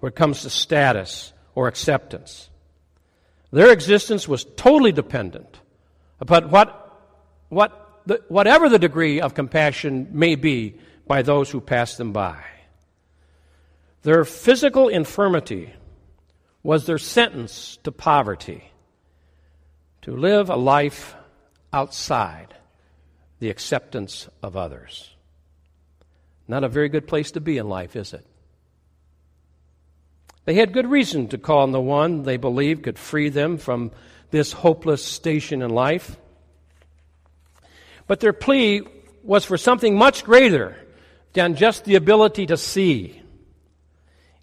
when 0.00 0.10
it 0.10 0.16
comes 0.16 0.42
to 0.42 0.50
status 0.50 1.32
or 1.54 1.68
acceptance. 1.68 2.48
Their 3.50 3.70
existence 3.72 4.26
was 4.26 4.44
totally 4.56 4.92
dependent 4.92 5.60
upon 6.20 6.50
what, 6.50 7.00
what 7.50 8.00
the, 8.06 8.22
whatever 8.28 8.68
the 8.68 8.78
degree 8.78 9.20
of 9.20 9.34
compassion 9.34 10.08
may 10.12 10.34
be 10.34 10.76
by 11.06 11.22
those 11.22 11.50
who 11.50 11.60
pass 11.60 11.96
them 11.96 12.12
by. 12.12 12.42
Their 14.02 14.24
physical 14.24 14.88
infirmity 14.88 15.72
was 16.62 16.86
their 16.86 16.98
sentence 16.98 17.78
to 17.84 17.92
poverty 17.92 18.72
to 20.02 20.16
live 20.16 20.50
a 20.50 20.56
life 20.56 21.14
outside 21.72 22.54
the 23.38 23.50
acceptance 23.50 24.28
of 24.42 24.56
others. 24.56 25.11
Not 26.48 26.64
a 26.64 26.68
very 26.68 26.88
good 26.88 27.06
place 27.06 27.30
to 27.32 27.40
be 27.40 27.58
in 27.58 27.68
life, 27.68 27.96
is 27.96 28.12
it? 28.12 28.26
They 30.44 30.54
had 30.54 30.72
good 30.72 30.90
reason 30.90 31.28
to 31.28 31.38
call 31.38 31.60
on 31.60 31.72
the 31.72 31.80
one 31.80 32.24
they 32.24 32.36
believed 32.36 32.82
could 32.82 32.98
free 32.98 33.28
them 33.28 33.58
from 33.58 33.92
this 34.30 34.52
hopeless 34.52 35.04
station 35.04 35.62
in 35.62 35.70
life. 35.70 36.16
But 38.06 38.20
their 38.20 38.32
plea 38.32 38.82
was 39.22 39.44
for 39.44 39.56
something 39.56 39.96
much 39.96 40.24
greater 40.24 40.76
than 41.32 41.54
just 41.54 41.84
the 41.84 41.94
ability 41.94 42.46
to 42.46 42.56
see. 42.56 43.22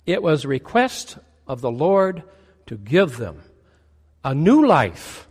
It 0.06 0.24
was 0.24 0.46
a 0.46 0.48
request 0.48 1.18
of 1.48 1.60
the 1.60 1.72
Lord 1.72 2.24
to 2.68 2.78
give 2.78 3.18
them 3.18 3.42
a 4.24 4.34
new 4.34 4.66
life 4.66 5.28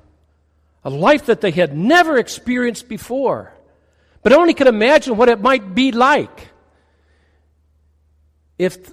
a 0.85 0.91
life 0.91 1.27
that 1.27 1.41
they 1.41 1.51
had 1.51 1.77
never 1.77 2.17
experienced 2.17 2.89
before, 2.89 3.53
but 4.23 4.33
only 4.33 4.55
could 4.55 4.67
imagine 4.67 5.17
what 5.17 5.29
it 5.29 5.41
might 5.41 5.75
be 5.75 5.93
like 5.93 6.49
if 8.59 8.93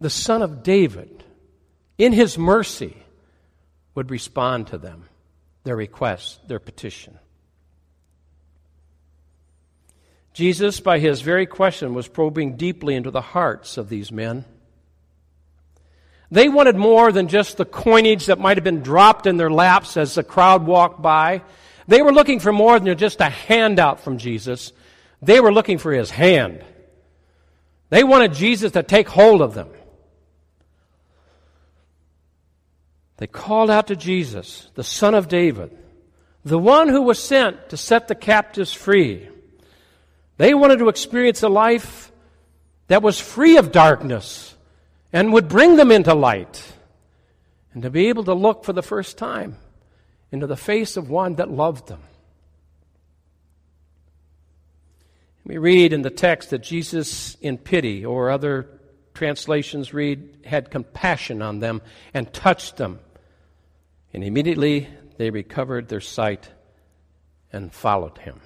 the 0.00 0.10
Son 0.10 0.42
of 0.42 0.62
David, 0.62 1.24
in 1.98 2.12
his 2.12 2.38
mercy, 2.38 2.96
would 3.94 4.10
respond 4.10 4.68
to 4.68 4.78
them, 4.78 5.04
their 5.64 5.76
request, 5.76 6.46
their 6.48 6.60
petition. 6.60 7.18
Jesus, 10.32 10.80
by 10.80 10.98
his 10.98 11.22
very 11.22 11.46
question, 11.46 11.94
was 11.94 12.08
probing 12.08 12.56
deeply 12.56 12.94
into 12.94 13.10
the 13.10 13.22
hearts 13.22 13.78
of 13.78 13.88
these 13.88 14.12
men. 14.12 14.44
They 16.30 16.48
wanted 16.48 16.76
more 16.76 17.10
than 17.10 17.28
just 17.28 17.56
the 17.56 17.64
coinage 17.64 18.26
that 18.26 18.38
might 18.38 18.58
have 18.58 18.64
been 18.64 18.82
dropped 18.82 19.26
in 19.26 19.38
their 19.38 19.50
laps 19.50 19.96
as 19.96 20.14
the 20.14 20.22
crowd 20.22 20.66
walked 20.66 21.00
by. 21.00 21.42
They 21.88 22.02
were 22.02 22.12
looking 22.12 22.40
for 22.40 22.52
more 22.52 22.78
than 22.78 22.98
just 22.98 23.20
a 23.20 23.30
handout 23.30 24.00
from 24.00 24.18
Jesus. 24.18 24.72
They 25.22 25.40
were 25.40 25.52
looking 25.52 25.78
for 25.78 25.92
his 25.92 26.10
hand. 26.10 26.64
They 27.88 28.04
wanted 28.04 28.34
Jesus 28.34 28.72
to 28.72 28.82
take 28.82 29.08
hold 29.08 29.42
of 29.42 29.54
them. 29.54 29.68
They 33.18 33.26
called 33.26 33.70
out 33.70 33.86
to 33.86 33.96
Jesus, 33.96 34.70
the 34.74 34.84
Son 34.84 35.14
of 35.14 35.28
David, 35.28 35.76
the 36.44 36.58
one 36.58 36.88
who 36.88 37.02
was 37.02 37.18
sent 37.18 37.70
to 37.70 37.76
set 37.76 38.08
the 38.08 38.14
captives 38.14 38.72
free. 38.72 39.28
They 40.36 40.52
wanted 40.52 40.80
to 40.80 40.88
experience 40.88 41.42
a 41.42 41.48
life 41.48 42.12
that 42.88 43.02
was 43.02 43.18
free 43.18 43.56
of 43.56 43.72
darkness 43.72 44.54
and 45.12 45.32
would 45.32 45.48
bring 45.48 45.76
them 45.76 45.90
into 45.90 46.14
light. 46.14 46.62
And 47.72 47.82
to 47.82 47.90
be 47.90 48.08
able 48.08 48.24
to 48.24 48.34
look 48.34 48.64
for 48.64 48.72
the 48.72 48.82
first 48.82 49.18
time 49.18 49.56
into 50.30 50.46
the 50.46 50.56
face 50.56 50.96
of 50.96 51.08
one 51.08 51.36
that 51.36 51.50
loved 51.50 51.88
them. 51.88 52.00
We 55.46 55.58
read 55.58 55.92
in 55.92 56.02
the 56.02 56.10
text 56.10 56.50
that 56.50 56.64
Jesus, 56.64 57.36
in 57.40 57.56
pity, 57.56 58.04
or 58.04 58.30
other 58.30 58.66
translations 59.14 59.94
read, 59.94 60.38
had 60.44 60.72
compassion 60.72 61.40
on 61.40 61.60
them 61.60 61.82
and 62.12 62.32
touched 62.32 62.78
them. 62.78 62.98
And 64.12 64.24
immediately 64.24 64.88
they 65.18 65.30
recovered 65.30 65.86
their 65.86 66.00
sight 66.00 66.50
and 67.52 67.72
followed 67.72 68.18
him. 68.18 68.40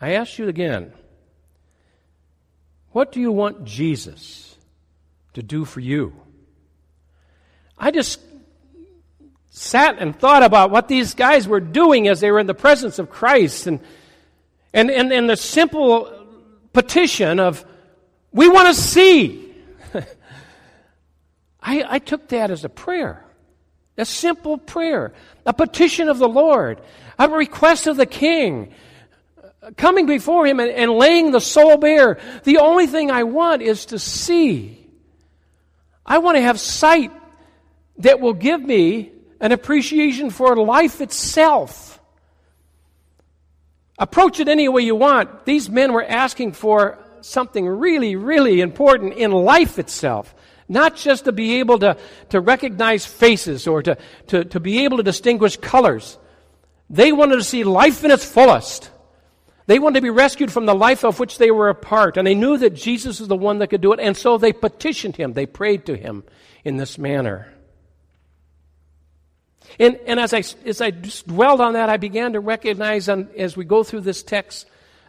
I 0.00 0.14
ask 0.14 0.36
you 0.36 0.48
again 0.48 0.92
what 2.90 3.12
do 3.12 3.20
you 3.20 3.30
want 3.30 3.66
Jesus 3.66 4.56
to 5.34 5.44
do 5.44 5.64
for 5.64 5.80
you? 5.80 6.12
I 7.78 7.92
just 7.92 8.20
sat 9.58 9.96
and 9.98 10.18
thought 10.18 10.42
about 10.42 10.70
what 10.70 10.86
these 10.86 11.14
guys 11.14 11.48
were 11.48 11.60
doing 11.60 12.08
as 12.08 12.20
they 12.20 12.30
were 12.30 12.38
in 12.38 12.46
the 12.46 12.54
presence 12.54 12.98
of 12.98 13.10
Christ 13.10 13.66
and 13.66 13.80
and, 14.76 14.90
and, 14.90 15.10
and 15.10 15.30
the 15.30 15.36
simple 15.38 16.12
petition 16.74 17.40
of, 17.40 17.64
we 18.30 18.46
want 18.46 18.68
to 18.68 18.74
see. 18.74 19.54
I, 21.62 21.84
I 21.88 21.98
took 21.98 22.28
that 22.28 22.50
as 22.50 22.62
a 22.62 22.68
prayer, 22.68 23.24
a 23.96 24.04
simple 24.04 24.58
prayer, 24.58 25.14
a 25.46 25.54
petition 25.54 26.10
of 26.10 26.18
the 26.18 26.28
Lord, 26.28 26.82
a 27.18 27.26
request 27.26 27.86
of 27.86 27.96
the 27.96 28.04
King, 28.04 28.74
coming 29.78 30.04
before 30.04 30.46
Him 30.46 30.60
and, 30.60 30.70
and 30.70 30.92
laying 30.92 31.30
the 31.30 31.40
soul 31.40 31.78
bare. 31.78 32.18
The 32.44 32.58
only 32.58 32.86
thing 32.86 33.10
I 33.10 33.22
want 33.22 33.62
is 33.62 33.86
to 33.86 33.98
see. 33.98 34.86
I 36.04 36.18
want 36.18 36.36
to 36.36 36.42
have 36.42 36.60
sight 36.60 37.12
that 37.96 38.20
will 38.20 38.34
give 38.34 38.60
me 38.60 39.10
an 39.40 39.52
appreciation 39.52 40.30
for 40.30 40.56
life 40.56 41.00
itself. 41.00 42.00
Approach 43.98 44.40
it 44.40 44.48
any 44.48 44.68
way 44.68 44.82
you 44.82 44.94
want. 44.94 45.44
These 45.46 45.70
men 45.70 45.92
were 45.92 46.04
asking 46.04 46.52
for 46.52 46.98
something 47.22 47.66
really, 47.66 48.16
really 48.16 48.60
important 48.60 49.14
in 49.14 49.32
life 49.32 49.78
itself. 49.78 50.34
Not 50.68 50.96
just 50.96 51.24
to 51.24 51.32
be 51.32 51.60
able 51.60 51.78
to, 51.78 51.96
to 52.30 52.40
recognize 52.40 53.06
faces 53.06 53.66
or 53.66 53.82
to, 53.82 53.96
to, 54.28 54.44
to 54.44 54.60
be 54.60 54.84
able 54.84 54.96
to 54.98 55.02
distinguish 55.02 55.56
colors. 55.56 56.18
They 56.90 57.12
wanted 57.12 57.36
to 57.36 57.44
see 57.44 57.64
life 57.64 58.04
in 58.04 58.10
its 58.10 58.24
fullest. 58.24 58.90
They 59.66 59.78
wanted 59.78 60.00
to 60.00 60.02
be 60.02 60.10
rescued 60.10 60.52
from 60.52 60.66
the 60.66 60.74
life 60.74 61.04
of 61.04 61.18
which 61.18 61.38
they 61.38 61.50
were 61.50 61.68
a 61.68 61.74
part, 61.74 62.16
and 62.16 62.26
they 62.26 62.34
knew 62.34 62.56
that 62.58 62.74
Jesus 62.74 63.18
was 63.18 63.28
the 63.28 63.36
one 63.36 63.58
that 63.58 63.68
could 63.68 63.80
do 63.80 63.92
it, 63.92 64.00
and 64.00 64.16
so 64.16 64.38
they 64.38 64.52
petitioned 64.52 65.16
him. 65.16 65.32
They 65.32 65.46
prayed 65.46 65.86
to 65.86 65.96
him 65.96 66.22
in 66.64 66.76
this 66.76 66.98
manner. 66.98 67.52
And, 69.78 69.96
and 70.06 70.18
as 70.18 70.32
I, 70.32 70.42
as 70.64 70.80
I 70.80 70.90
dwelled 70.90 71.60
on 71.60 71.74
that, 71.74 71.88
I 71.88 71.96
began 71.96 72.32
to 72.32 72.40
recognize 72.40 73.08
on, 73.08 73.28
as 73.36 73.56
we 73.56 73.64
go 73.64 73.82
through 73.82 74.02
this 74.02 74.22
text 74.22 74.66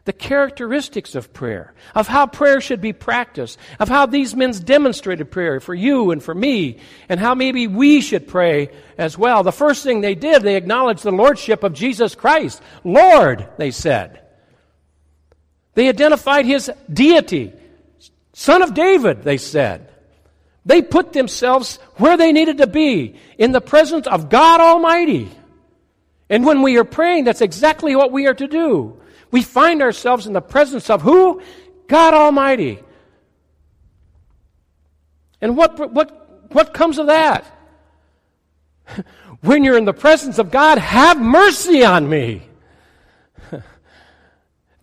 the 0.07 0.13
characteristics 0.13 1.15
of 1.15 1.33
prayer, 1.33 1.73
of 1.93 2.07
how 2.07 2.25
prayer 2.25 2.61
should 2.61 2.79
be 2.79 2.93
practiced, 2.93 3.59
of 3.77 3.89
how 3.89 4.05
these 4.05 4.33
men 4.33 4.53
demonstrated 4.53 5.29
prayer 5.29 5.59
for 5.59 5.75
you 5.75 6.11
and 6.11 6.23
for 6.23 6.33
me, 6.33 6.79
and 7.09 7.19
how 7.19 7.35
maybe 7.35 7.67
we 7.67 7.99
should 7.99 8.25
pray 8.25 8.69
as 8.97 9.17
well. 9.17 9.43
The 9.43 9.51
first 9.51 9.83
thing 9.83 9.99
they 9.99 10.15
did, 10.15 10.43
they 10.43 10.55
acknowledged 10.55 11.03
the 11.03 11.11
lordship 11.11 11.61
of 11.61 11.73
Jesus 11.73 12.15
Christ. 12.15 12.61
Lord, 12.85 13.49
they 13.57 13.69
said. 13.69 14.21
They 15.73 15.89
identified 15.89 16.45
his 16.45 16.71
deity. 16.91 17.51
Son 18.31 18.61
of 18.61 18.73
David, 18.73 19.23
they 19.23 19.37
said. 19.37 19.93
They 20.67 20.81
put 20.81 21.13
themselves 21.13 21.79
where 21.95 22.17
they 22.17 22.33
needed 22.33 22.57
to 22.57 22.67
be, 22.67 23.15
in 23.37 23.53
the 23.53 23.61
presence 23.61 24.05
of 24.05 24.29
God 24.29 24.59
Almighty. 24.59 25.31
And 26.29 26.45
when 26.45 26.61
we 26.61 26.77
are 26.77 26.83
praying, 26.83 27.23
that's 27.23 27.39
exactly 27.39 27.95
what 27.95 28.11
we 28.11 28.27
are 28.27 28.33
to 28.33 28.47
do. 28.47 28.99
We 29.31 29.43
find 29.43 29.81
ourselves 29.81 30.27
in 30.27 30.33
the 30.33 30.41
presence 30.41 30.89
of 30.89 31.01
who? 31.01 31.41
God 31.87 32.13
Almighty. 32.13 32.79
And 35.39 35.55
what, 35.55 35.93
what, 35.93 36.51
what 36.51 36.73
comes 36.73 36.99
of 36.99 37.07
that? 37.07 37.45
When 39.41 39.63
you're 39.63 39.77
in 39.77 39.85
the 39.85 39.93
presence 39.93 40.39
of 40.39 40.49
God, 40.49 40.79
have 40.79 41.21
mercy 41.21 41.85
on 41.85 42.09
me. 42.09 42.41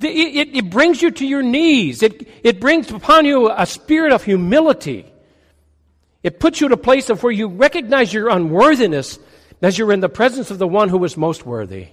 It, 0.01 0.07
it, 0.07 0.57
it, 0.57 0.71
brings 0.71 1.01
you 1.01 1.11
to 1.13 1.27
your 1.27 1.43
knees. 1.43 2.03
It, 2.03 2.29
it 2.43 2.61
brings 2.61 2.91
upon 2.91 3.25
you 3.25 3.51
a 3.51 3.65
spirit 3.65 4.13
of 4.13 4.23
humility. 4.23 5.14
It 6.25 6.41
puts 6.41 6.61
you 6.61 6.67
in 6.67 6.73
a 6.73 6.79
place 6.79 7.11
of 7.11 7.23
where 7.23 7.31
you 7.31 7.49
recognize 7.49 8.13
your 8.13 8.31
unworthiness 8.31 9.19
as 9.61 9.79
you're 9.79 9.93
in 9.93 10.01
the 10.01 10.09
presence 10.09 10.51
of 10.51 10.59
the 10.59 10.67
one 10.67 10.89
who 10.89 11.05
is 11.05 11.17
most 11.19 11.45
worthy. 11.45 11.89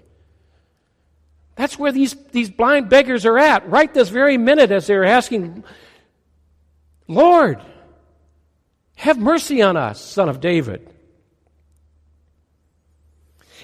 That's 1.56 1.78
where 1.78 1.92
these, 1.92 2.16
these 2.32 2.50
blind 2.50 2.90
beggars 2.90 3.26
are 3.26 3.38
at, 3.38 3.70
right 3.70 3.94
this 3.94 4.08
very 4.08 4.38
minute 4.38 4.72
as 4.72 4.88
they're 4.88 5.04
asking, 5.04 5.66
Lord, 7.10 7.62
have 8.96 9.20
mercy 9.20 9.62
on 9.62 9.76
us, 9.76 10.00
son 10.00 10.30
of 10.30 10.40
David. 10.40 10.90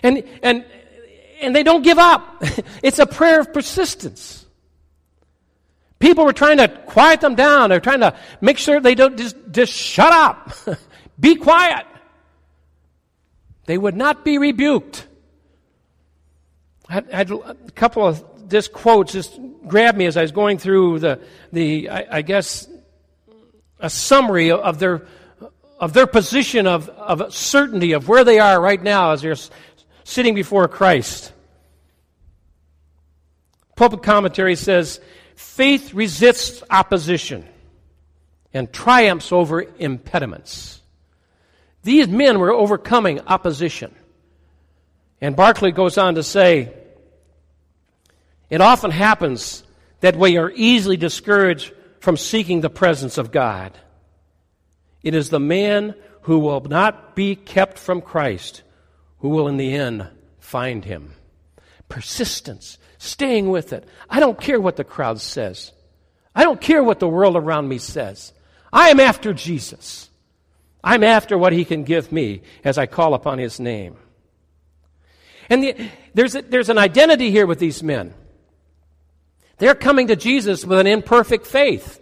And, 0.03 0.23
and, 0.43 0.65
and 1.41 1.55
they 1.55 1.63
don't 1.63 1.81
give 1.81 1.97
up. 1.97 2.43
it's 2.83 2.99
a 2.99 3.05
prayer 3.05 3.39
of 3.39 3.53
persistence. 3.53 4.45
People 5.99 6.25
were 6.25 6.33
trying 6.33 6.57
to 6.57 6.67
quiet 6.67 7.21
them 7.21 7.35
down. 7.35 7.69
They're 7.69 7.79
trying 7.79 8.01
to 8.01 8.15
make 8.39 8.57
sure 8.57 8.79
they 8.79 8.95
don't 8.95 9.17
just, 9.17 9.35
just 9.51 9.73
shut 9.73 10.13
up. 10.13 10.51
be 11.19 11.35
quiet. 11.35 11.85
They 13.65 13.77
would 13.77 13.95
not 13.95 14.23
be 14.23 14.37
rebuked. 14.37 15.07
I 16.89 17.03
had 17.11 17.31
a 17.31 17.55
couple 17.75 18.05
of 18.05 18.23
just 18.47 18.71
quotes 18.71 19.11
just 19.11 19.39
grabbed 19.67 19.97
me 19.97 20.05
as 20.05 20.15
I 20.15 20.21
was 20.21 20.31
going 20.31 20.57
through 20.57 20.99
the, 20.99 21.19
the 21.51 21.89
I, 21.89 22.17
I 22.17 22.21
guess, 22.21 22.67
a 23.79 23.89
summary 23.89 24.51
of 24.51 24.79
their, 24.79 25.05
of 25.79 25.93
their 25.93 26.07
position 26.07 26.65
of, 26.65 26.89
of 26.89 27.33
certainty 27.33 27.91
of 27.91 28.07
where 28.07 28.23
they 28.23 28.39
are 28.39 28.59
right 28.59 28.81
now 28.81 29.11
as 29.11 29.21
they're 29.21 29.35
sitting 30.03 30.33
before 30.33 30.67
Christ. 30.67 31.33
Pulpit 33.75 34.01
commentary 34.01 34.55
says, 34.55 34.99
faith 35.37 35.93
resists 35.93 36.63
opposition 36.69 37.47
and 38.53 38.73
triumphs 38.73 39.31
over 39.31 39.65
impediments. 39.77 40.81
These 41.83 42.07
men 42.07 42.39
were 42.39 42.51
overcoming 42.51 43.21
opposition. 43.21 43.95
And 45.21 45.35
Barclay 45.35 45.71
goes 45.71 45.97
on 45.97 46.15
to 46.15 46.23
say, 46.23 46.73
it 48.49 48.61
often 48.61 48.91
happens 48.91 49.63
that 49.99 50.15
we 50.15 50.37
are 50.37 50.51
easily 50.51 50.97
discouraged 50.97 51.71
from 51.99 52.17
seeking 52.17 52.61
the 52.61 52.69
presence 52.69 53.17
of 53.17 53.31
God. 53.31 53.77
It 55.03 55.13
is 55.13 55.29
the 55.29 55.39
man 55.39 55.95
who 56.23 56.39
will 56.39 56.61
not 56.61 57.15
be 57.15 57.35
kept 57.35 57.77
from 57.77 58.01
Christ 58.01 58.63
who 59.19 59.29
will 59.29 59.47
in 59.47 59.57
the 59.57 59.73
end 59.73 60.07
find 60.39 60.83
him. 60.83 61.13
Persistence, 61.89 62.77
staying 63.07 63.49
with 63.49 63.73
it. 63.73 63.87
I 64.09 64.19
don't 64.19 64.39
care 64.39 64.59
what 64.59 64.75
the 64.75 64.83
crowd 64.83 65.19
says. 65.19 65.71
I 66.35 66.43
don't 66.43 66.61
care 66.61 66.83
what 66.83 66.99
the 66.99 67.07
world 67.07 67.35
around 67.35 67.67
me 67.67 67.79
says. 67.79 68.33
I 68.71 68.89
am 68.89 68.99
after 68.99 69.33
Jesus. 69.33 70.09
I'm 70.83 71.03
after 71.03 71.37
what 71.37 71.53
he 71.53 71.65
can 71.65 71.83
give 71.83 72.11
me 72.11 72.43
as 72.63 72.77
I 72.77 72.85
call 72.85 73.13
upon 73.13 73.39
his 73.39 73.59
name. 73.59 73.97
And 75.49 75.63
the, 75.63 75.89
there's, 76.13 76.35
a, 76.35 76.41
there's 76.41 76.69
an 76.69 76.77
identity 76.77 77.31
here 77.31 77.47
with 77.47 77.59
these 77.59 77.81
men. 77.81 78.13
They're 79.57 79.75
coming 79.75 80.07
to 80.07 80.15
Jesus 80.15 80.63
with 80.63 80.79
an 80.79 80.87
imperfect 80.87 81.47
faith. 81.47 81.99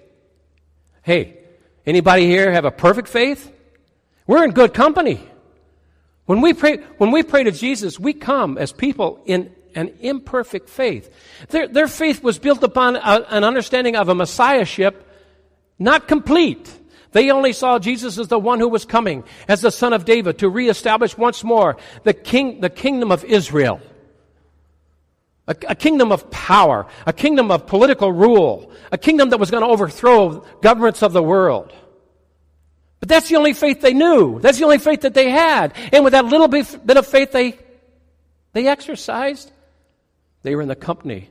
Hey, 1.01 1.37
anybody 1.85 2.25
here 2.25 2.51
have 2.51 2.65
a 2.65 2.71
perfect 2.71 3.07
faith? 3.07 3.51
We're 4.27 4.43
in 4.43 4.51
good 4.51 4.73
company. 4.73 5.21
When 6.25 6.41
we 6.41 6.53
pray, 6.53 6.77
when 6.97 7.11
we 7.11 7.23
pray 7.23 7.43
to 7.43 7.51
Jesus, 7.51 7.99
we 7.99 8.13
come 8.13 8.57
as 8.57 8.71
people 8.71 9.21
in 9.25 9.54
an 9.75 9.93
imperfect 9.99 10.69
faith. 10.69 11.13
Their, 11.49 11.67
their 11.67 11.87
faith 11.87 12.23
was 12.23 12.39
built 12.39 12.63
upon 12.63 12.95
a, 12.95 13.25
an 13.29 13.43
understanding 13.43 13.95
of 13.95 14.09
a 14.09 14.15
messiahship 14.15 15.05
not 15.77 16.07
complete. 16.07 16.71
They 17.11 17.31
only 17.31 17.53
saw 17.53 17.79
Jesus 17.79 18.17
as 18.17 18.27
the 18.27 18.39
one 18.39 18.59
who 18.59 18.67
was 18.67 18.85
coming, 18.85 19.23
as 19.47 19.61
the 19.61 19.71
son 19.71 19.93
of 19.93 20.05
David, 20.05 20.39
to 20.39 20.49
reestablish 20.49 21.17
once 21.17 21.43
more 21.43 21.77
the, 22.03 22.13
king, 22.13 22.61
the 22.61 22.69
kingdom 22.69 23.11
of 23.11 23.23
Israel. 23.23 23.79
A, 25.47 25.55
a 25.69 25.75
kingdom 25.75 26.11
of 26.11 26.29
power, 26.31 26.87
a 27.05 27.13
kingdom 27.13 27.51
of 27.51 27.67
political 27.67 28.11
rule, 28.11 28.71
a 28.91 28.97
kingdom 28.97 29.29
that 29.29 29.39
was 29.39 29.51
going 29.51 29.63
to 29.63 29.69
overthrow 29.69 30.43
governments 30.61 31.03
of 31.03 31.13
the 31.13 31.21
world. 31.23 31.71
But 32.99 33.09
that's 33.09 33.29
the 33.29 33.35
only 33.35 33.53
faith 33.53 33.81
they 33.81 33.93
knew. 33.93 34.39
That's 34.39 34.57
the 34.57 34.63
only 34.63 34.79
faith 34.79 35.01
that 35.01 35.13
they 35.13 35.29
had. 35.29 35.73
And 35.93 36.03
with 36.03 36.13
that 36.13 36.25
little 36.25 36.47
bit, 36.47 36.97
of 36.97 37.05
faith 37.05 37.31
they, 37.31 37.57
they 38.53 38.67
exercised, 38.67 39.51
they 40.45 40.55
were 40.55 40.61
in 40.61 40.67
the 40.67 40.75
company 40.75 41.29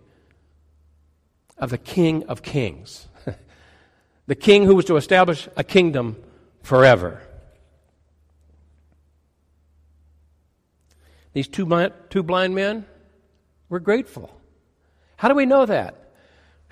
of 1.57 1.71
the 1.71 1.79
King 1.79 2.25
of 2.25 2.43
Kings, 2.43 3.07
the 4.27 4.35
King 4.35 4.65
who 4.65 4.75
was 4.75 4.87
to 4.87 4.97
establish 4.97 5.49
a 5.57 5.63
kingdom 5.63 6.17
forever. 6.63 7.23
These 11.33 11.47
two, 11.47 11.93
two 12.11 12.25
blind 12.25 12.57
men 12.57 12.87
were 13.69 13.79
grateful. 13.79 14.37
How 15.17 15.29
do 15.29 15.37
we 15.37 15.47
know 15.47 15.65
that? 15.65 16.13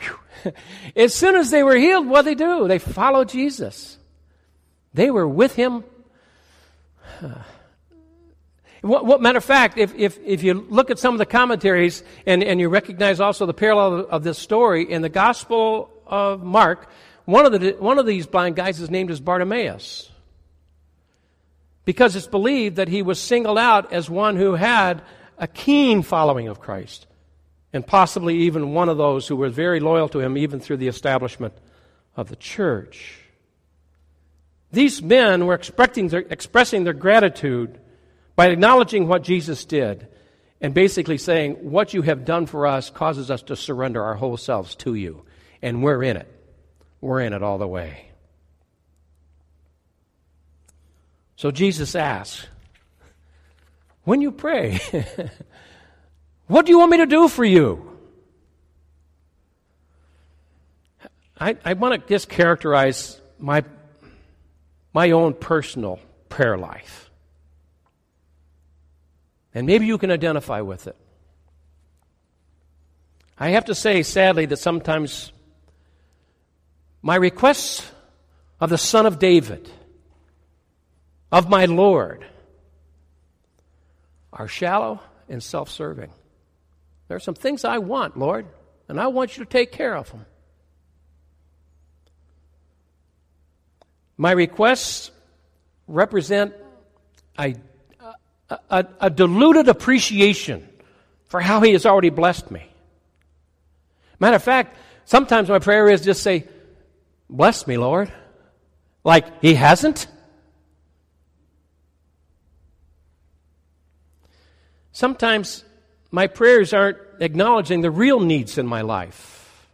As 0.96 1.14
soon 1.14 1.36
as 1.36 1.52
they 1.52 1.62
were 1.62 1.76
healed, 1.76 2.08
what 2.08 2.24
did 2.24 2.38
they 2.38 2.44
do? 2.44 2.66
They 2.66 2.80
followed 2.80 3.28
Jesus. 3.28 3.98
They 4.94 5.12
were 5.12 5.28
with 5.28 5.54
him. 5.54 5.84
What, 8.82 9.06
what, 9.06 9.22
matter 9.22 9.38
of 9.38 9.44
fact, 9.44 9.78
if, 9.78 9.94
if, 9.94 10.18
if 10.24 10.42
you 10.42 10.54
look 10.54 10.90
at 10.90 10.98
some 10.98 11.14
of 11.14 11.18
the 11.18 11.26
commentaries 11.26 12.02
and, 12.26 12.42
and 12.42 12.58
you 12.58 12.68
recognize 12.68 13.20
also 13.20 13.46
the 13.46 13.54
parallel 13.54 14.00
of, 14.00 14.06
of 14.06 14.24
this 14.24 14.38
story 14.38 14.90
in 14.90 15.02
the 15.02 15.08
Gospel 15.08 15.88
of 16.04 16.42
Mark, 16.42 16.88
one 17.24 17.46
of, 17.46 17.60
the, 17.60 17.76
one 17.78 18.00
of 18.00 18.06
these 18.06 18.26
blind 18.26 18.56
guys 18.56 18.80
is 18.80 18.90
named 18.90 19.12
as 19.12 19.20
Bartimaeus. 19.20 20.10
Because 21.84 22.16
it's 22.16 22.26
believed 22.26 22.76
that 22.76 22.88
he 22.88 23.02
was 23.02 23.20
singled 23.20 23.58
out 23.58 23.92
as 23.92 24.10
one 24.10 24.36
who 24.36 24.54
had 24.54 25.02
a 25.38 25.46
keen 25.46 26.02
following 26.02 26.48
of 26.48 26.60
Christ, 26.60 27.06
and 27.72 27.86
possibly 27.86 28.36
even 28.42 28.74
one 28.74 28.88
of 28.88 28.96
those 28.96 29.28
who 29.28 29.36
were 29.36 29.48
very 29.48 29.78
loyal 29.78 30.08
to 30.08 30.18
him 30.18 30.36
even 30.36 30.58
through 30.58 30.78
the 30.78 30.88
establishment 30.88 31.54
of 32.16 32.28
the 32.28 32.36
church. 32.36 33.18
These 34.72 35.02
men 35.02 35.46
were 35.46 35.56
their, 36.08 36.20
expressing 36.20 36.82
their 36.82 36.92
gratitude 36.92 37.78
by 38.36 38.48
acknowledging 38.48 39.08
what 39.08 39.22
Jesus 39.22 39.64
did 39.64 40.08
and 40.60 40.72
basically 40.74 41.18
saying, 41.18 41.54
What 41.54 41.92
you 41.94 42.02
have 42.02 42.24
done 42.24 42.46
for 42.46 42.66
us 42.66 42.90
causes 42.90 43.30
us 43.30 43.42
to 43.42 43.56
surrender 43.56 44.02
our 44.02 44.14
whole 44.14 44.36
selves 44.36 44.74
to 44.76 44.94
you. 44.94 45.24
And 45.60 45.82
we're 45.82 46.02
in 46.02 46.16
it. 46.16 46.28
We're 47.00 47.20
in 47.20 47.32
it 47.32 47.42
all 47.42 47.58
the 47.58 47.68
way. 47.68 48.06
So 51.36 51.50
Jesus 51.50 51.94
asks, 51.94 52.46
When 54.04 54.20
you 54.20 54.32
pray, 54.32 54.80
what 56.46 56.66
do 56.66 56.72
you 56.72 56.78
want 56.78 56.92
me 56.92 56.98
to 56.98 57.06
do 57.06 57.28
for 57.28 57.44
you? 57.44 57.88
I, 61.38 61.56
I 61.64 61.72
want 61.72 62.00
to 62.00 62.08
just 62.08 62.28
characterize 62.28 63.20
my 63.38 63.64
my 64.92 65.10
own 65.10 65.34
personal 65.34 65.98
prayer 66.28 66.56
life. 66.56 67.10
And 69.54 69.66
maybe 69.66 69.86
you 69.86 69.98
can 69.98 70.10
identify 70.10 70.60
with 70.60 70.86
it. 70.86 70.96
I 73.38 73.50
have 73.50 73.66
to 73.66 73.74
say, 73.74 74.02
sadly, 74.02 74.46
that 74.46 74.58
sometimes 74.58 75.32
my 77.02 77.16
requests 77.16 77.90
of 78.60 78.70
the 78.70 78.78
Son 78.78 79.06
of 79.06 79.18
David, 79.18 79.68
of 81.30 81.48
my 81.48 81.64
Lord, 81.64 82.24
are 84.32 84.48
shallow 84.48 85.00
and 85.28 85.42
self 85.42 85.68
serving. 85.70 86.10
There 87.08 87.16
are 87.16 87.20
some 87.20 87.34
things 87.34 87.64
I 87.64 87.78
want, 87.78 88.16
Lord, 88.16 88.46
and 88.88 89.00
I 89.00 89.08
want 89.08 89.36
you 89.36 89.44
to 89.44 89.50
take 89.50 89.72
care 89.72 89.96
of 89.96 90.10
them. 90.10 90.24
My 94.16 94.30
requests 94.30 95.10
represent 95.88 96.54
a, 97.38 97.56
a, 98.70 98.86
a, 99.00 99.10
diluted 99.10 99.68
appreciation 99.68 100.68
for 101.26 101.40
how 101.40 101.60
He 101.60 101.72
has 101.72 101.86
already 101.86 102.10
blessed 102.10 102.50
me. 102.50 102.66
Matter 104.18 104.36
of 104.36 104.42
fact, 104.42 104.76
sometimes 105.04 105.48
my 105.48 105.58
prayer 105.58 105.88
is 105.88 106.02
just 106.02 106.22
say, 106.22 106.46
Bless 107.28 107.66
me, 107.66 107.78
Lord. 107.78 108.12
Like 109.04 109.42
He 109.42 109.54
hasn't. 109.54 110.06
Sometimes 114.92 115.64
my 116.10 116.26
prayers 116.26 116.74
aren't 116.74 116.98
acknowledging 117.20 117.80
the 117.80 117.90
real 117.90 118.20
needs 118.20 118.58
in 118.58 118.66
my 118.66 118.82
life. 118.82 119.66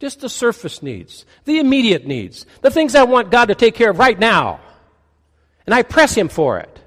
Just 0.00 0.20
the 0.20 0.28
surface 0.28 0.82
needs, 0.82 1.26
the 1.44 1.58
immediate 1.58 2.06
needs, 2.06 2.46
the 2.62 2.70
things 2.70 2.94
I 2.94 3.04
want 3.04 3.30
God 3.30 3.46
to 3.46 3.54
take 3.54 3.74
care 3.74 3.90
of 3.90 3.98
right 3.98 4.18
now. 4.18 4.60
And 5.66 5.74
I 5.74 5.82
press 5.82 6.14
Him 6.14 6.28
for 6.28 6.58
it. 6.58 6.79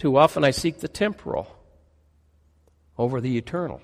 Too 0.00 0.16
often 0.16 0.44
I 0.44 0.50
seek 0.50 0.78
the 0.78 0.88
temporal 0.88 1.46
over 2.96 3.20
the 3.20 3.36
eternal. 3.36 3.82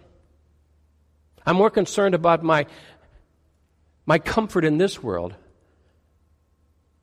I'm 1.45 1.57
more 1.57 1.69
concerned 1.69 2.15
about 2.15 2.43
my, 2.43 2.65
my 4.07 4.19
comfort 4.19 4.65
in 4.65 4.79
this 4.79 5.03
world 5.03 5.35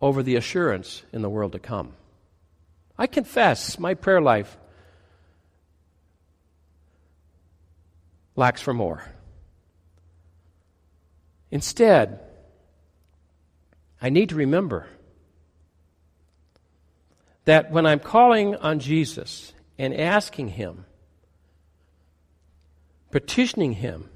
over 0.02 0.24
the 0.24 0.36
assurance 0.36 1.04
in 1.14 1.22
the 1.22 1.30
world 1.30 1.52
to 1.52 1.60
come. 1.60 1.94
I 2.98 3.06
confess 3.06 3.78
my 3.78 3.94
prayer 3.94 4.20
life 4.20 4.58
lacks 8.36 8.64
for 8.64 8.74
more. 8.74 9.04
Instead, 11.52 12.20
I 14.02 14.10
need 14.10 14.30
to 14.30 14.36
remember 14.36 14.88
that 17.46 17.72
when 17.72 17.86
I'm 17.86 18.00
calling 18.00 18.56
on 18.56 18.80
Jesus 18.80 19.54
and 19.78 19.94
asking 19.94 20.50
Him, 20.50 20.86
petitioning 23.12 23.74
Him 23.74 24.10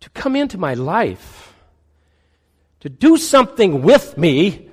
to 0.00 0.10
come 0.10 0.36
into 0.36 0.58
my 0.58 0.74
life, 0.74 1.54
to 2.80 2.88
do 2.88 3.16
something 3.16 3.82
with 3.82 4.16
me 4.16 4.68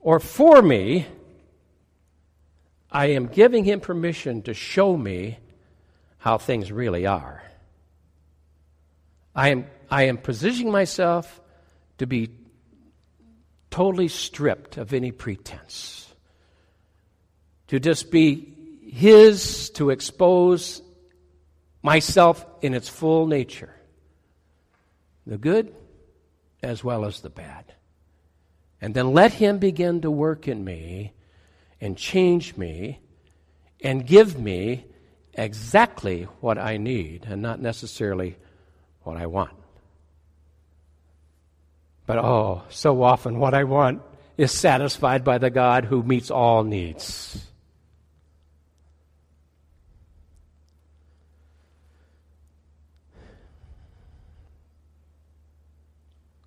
or 0.00 0.18
for 0.18 0.60
me, 0.60 1.06
I 2.90 3.06
am 3.06 3.26
giving 3.26 3.64
Him 3.64 3.80
permission 3.80 4.42
to 4.42 4.54
show 4.54 4.96
me 4.96 5.38
how 6.18 6.38
things 6.38 6.72
really 6.72 7.06
are. 7.06 7.42
I 9.34 9.48
am, 9.50 9.66
I 9.90 10.04
am 10.04 10.18
positioning 10.18 10.72
myself 10.72 11.40
to 11.98 12.06
be 12.06 12.30
totally 13.70 14.08
stripped 14.08 14.76
of 14.76 14.92
any 14.92 15.10
pretense, 15.10 16.03
to 17.74 17.80
just 17.80 18.12
be 18.12 18.54
His, 18.88 19.70
to 19.70 19.90
expose 19.90 20.80
myself 21.82 22.46
in 22.62 22.72
its 22.72 22.88
full 22.88 23.26
nature 23.26 23.74
the 25.26 25.36
good 25.36 25.74
as 26.62 26.84
well 26.84 27.04
as 27.04 27.20
the 27.20 27.30
bad. 27.30 27.74
And 28.80 28.94
then 28.94 29.12
let 29.12 29.32
Him 29.32 29.58
begin 29.58 30.02
to 30.02 30.10
work 30.10 30.46
in 30.46 30.64
me 30.64 31.14
and 31.80 31.98
change 31.98 32.56
me 32.56 33.00
and 33.82 34.06
give 34.06 34.38
me 34.38 34.84
exactly 35.32 36.28
what 36.40 36.58
I 36.58 36.76
need 36.76 37.26
and 37.28 37.42
not 37.42 37.60
necessarily 37.60 38.36
what 39.02 39.16
I 39.16 39.26
want. 39.26 39.56
But 42.06 42.18
oh, 42.18 42.62
so 42.68 43.02
often 43.02 43.40
what 43.40 43.52
I 43.52 43.64
want 43.64 44.00
is 44.38 44.52
satisfied 44.52 45.24
by 45.24 45.38
the 45.38 45.50
God 45.50 45.86
who 45.86 46.04
meets 46.04 46.30
all 46.30 46.62
needs. 46.62 47.50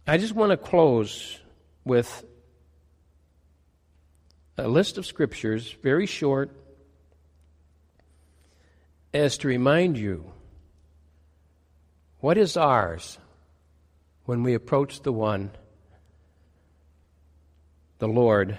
I 0.09 0.17
just 0.17 0.33
want 0.33 0.51
to 0.51 0.57
close 0.57 1.37
with 1.83 2.23
a 4.57 4.65
list 4.65 4.97
of 4.97 5.05
scriptures, 5.05 5.75
very 5.83 6.05
short, 6.05 6.49
as 9.13 9.37
to 9.39 9.49
remind 9.49 9.97
you 9.97 10.31
what 12.21 12.37
is 12.37 12.55
ours 12.55 13.17
when 14.23 14.43
we 14.43 14.53
approach 14.53 15.01
the 15.01 15.11
one, 15.11 15.51
the 17.99 18.07
Lord, 18.07 18.57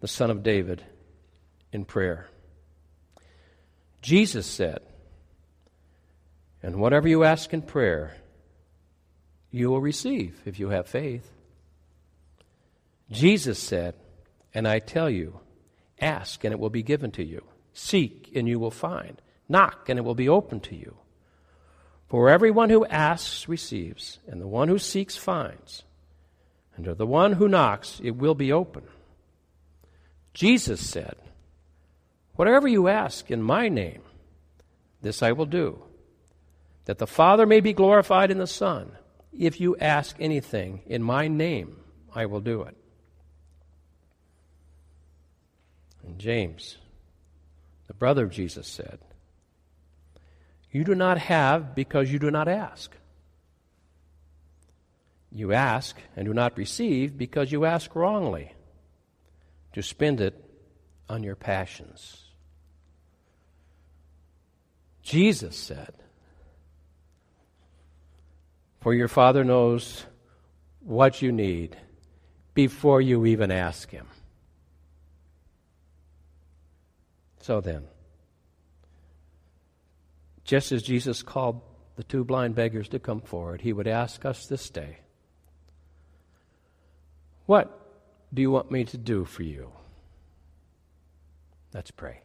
the 0.00 0.08
Son 0.08 0.30
of 0.30 0.42
David, 0.42 0.84
in 1.72 1.86
prayer. 1.86 2.28
Jesus 4.02 4.46
said, 4.46 4.80
And 6.62 6.76
whatever 6.76 7.08
you 7.08 7.24
ask 7.24 7.54
in 7.54 7.62
prayer, 7.62 8.14
you 9.54 9.70
will 9.70 9.80
receive 9.80 10.42
if 10.44 10.58
you 10.58 10.70
have 10.70 10.88
faith. 10.88 11.30
Jesus 13.08 13.56
said, 13.56 13.94
And 14.52 14.66
I 14.66 14.80
tell 14.80 15.08
you, 15.08 15.38
ask 16.00 16.42
and 16.42 16.52
it 16.52 16.58
will 16.58 16.70
be 16.70 16.82
given 16.82 17.12
to 17.12 17.24
you. 17.24 17.44
Seek 17.72 18.32
and 18.34 18.48
you 18.48 18.58
will 18.58 18.72
find. 18.72 19.22
Knock, 19.48 19.88
and 19.88 19.96
it 19.96 20.02
will 20.02 20.16
be 20.16 20.28
open 20.28 20.58
to 20.58 20.74
you. 20.74 20.96
For 22.08 22.30
everyone 22.30 22.68
who 22.68 22.84
asks 22.86 23.48
receives, 23.48 24.18
and 24.26 24.40
the 24.40 24.48
one 24.48 24.66
who 24.66 24.78
seeks 24.78 25.16
finds. 25.16 25.84
And 26.74 26.86
to 26.86 26.94
the 26.94 27.06
one 27.06 27.34
who 27.34 27.46
knocks, 27.46 28.00
it 28.02 28.16
will 28.16 28.34
be 28.34 28.50
open. 28.50 28.82
Jesus 30.32 30.84
said, 30.84 31.14
Whatever 32.34 32.66
you 32.66 32.88
ask 32.88 33.30
in 33.30 33.40
my 33.40 33.68
name, 33.68 34.02
this 35.00 35.22
I 35.22 35.30
will 35.30 35.46
do, 35.46 35.84
that 36.86 36.98
the 36.98 37.06
Father 37.06 37.46
may 37.46 37.60
be 37.60 37.72
glorified 37.72 38.32
in 38.32 38.38
the 38.38 38.48
Son. 38.48 38.90
If 39.36 39.60
you 39.60 39.76
ask 39.76 40.16
anything 40.20 40.82
in 40.86 41.02
my 41.02 41.28
name, 41.28 41.76
I 42.14 42.26
will 42.26 42.40
do 42.40 42.62
it. 42.62 42.76
And 46.06 46.18
James, 46.18 46.76
the 47.86 47.94
brother 47.94 48.24
of 48.24 48.30
Jesus, 48.30 48.68
said, 48.68 48.98
you 50.70 50.82
do 50.82 50.94
not 50.94 51.18
have 51.18 51.74
because 51.74 52.12
you 52.12 52.18
do 52.18 52.32
not 52.32 52.48
ask. 52.48 52.90
You 55.30 55.52
ask 55.52 55.96
and 56.16 56.26
do 56.26 56.34
not 56.34 56.58
receive 56.58 57.16
because 57.16 57.50
you 57.50 57.64
ask 57.64 57.94
wrongly 57.94 58.52
to 59.72 59.82
spend 59.82 60.20
it 60.20 60.34
on 61.08 61.22
your 61.22 61.36
passions. 61.36 62.24
Jesus 65.02 65.56
said, 65.56 65.94
For 68.84 68.92
your 68.92 69.08
Father 69.08 69.44
knows 69.44 70.04
what 70.80 71.22
you 71.22 71.32
need 71.32 71.74
before 72.52 73.00
you 73.00 73.24
even 73.24 73.50
ask 73.50 73.90
Him. 73.90 74.06
So 77.40 77.62
then, 77.62 77.84
just 80.44 80.70
as 80.70 80.82
Jesus 80.82 81.22
called 81.22 81.62
the 81.96 82.04
two 82.04 82.24
blind 82.24 82.56
beggars 82.56 82.90
to 82.90 82.98
come 82.98 83.22
forward, 83.22 83.62
he 83.62 83.72
would 83.72 83.88
ask 83.88 84.26
us 84.26 84.44
this 84.44 84.68
day, 84.68 84.98
What 87.46 87.74
do 88.34 88.42
you 88.42 88.50
want 88.50 88.70
me 88.70 88.84
to 88.84 88.98
do 88.98 89.24
for 89.24 89.44
you? 89.44 89.72
Let's 91.72 91.90
pray. 91.90 92.23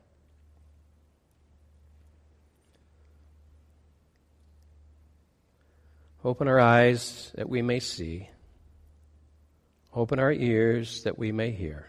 Open 6.23 6.47
our 6.47 6.59
eyes 6.59 7.31
that 7.35 7.47
we 7.49 7.61
may 7.61 7.79
see. 7.79 8.29
Open 9.93 10.19
our 10.19 10.31
ears 10.31 11.03
that 11.03 11.17
we 11.17 11.31
may 11.31 11.51
hear. 11.51 11.87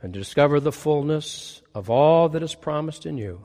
And 0.00 0.12
discover 0.12 0.60
the 0.60 0.72
fullness 0.72 1.62
of 1.74 1.90
all 1.90 2.28
that 2.28 2.42
is 2.42 2.54
promised 2.54 3.06
in 3.06 3.18
you 3.18 3.44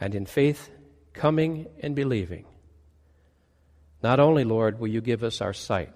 and 0.00 0.14
in 0.14 0.26
faith, 0.26 0.70
coming 1.12 1.66
and 1.80 1.94
believing. 1.94 2.44
Not 4.02 4.20
only, 4.20 4.44
Lord, 4.44 4.78
will 4.78 4.88
you 4.88 5.00
give 5.00 5.24
us 5.24 5.40
our 5.40 5.54
sight, 5.54 5.92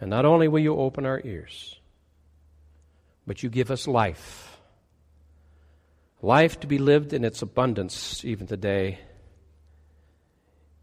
and 0.00 0.10
not 0.10 0.24
only 0.24 0.48
will 0.48 0.60
you 0.60 0.76
open 0.76 1.06
our 1.06 1.20
ears, 1.24 1.80
but 3.26 3.42
you 3.42 3.48
give 3.48 3.70
us 3.70 3.88
life. 3.88 4.58
Life 6.20 6.60
to 6.60 6.66
be 6.66 6.78
lived 6.78 7.12
in 7.12 7.24
its 7.24 7.42
abundance 7.42 8.24
even 8.24 8.46
today, 8.46 8.98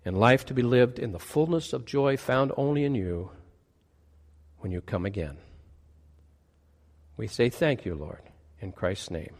and 0.08 0.18
life 0.18 0.46
to 0.46 0.54
be 0.54 0.62
lived 0.62 1.00
in 1.00 1.12
the 1.12 1.20
fullness 1.20 1.74
of 1.74 1.86
joy 1.86 2.16
found 2.16 2.54
only 2.56 2.86
in 2.86 2.96
you 2.96 3.30
when 4.60 4.72
you 4.72 4.80
come 4.80 5.06
again. 5.06 5.38
We 7.18 7.28
say 7.28 7.50
thank 7.50 7.86
you, 7.86 7.94
Lord, 7.94 8.22
in 8.62 8.72
Christ's 8.72 9.12
name. 9.12 9.36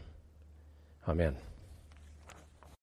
Amen. 1.08 1.36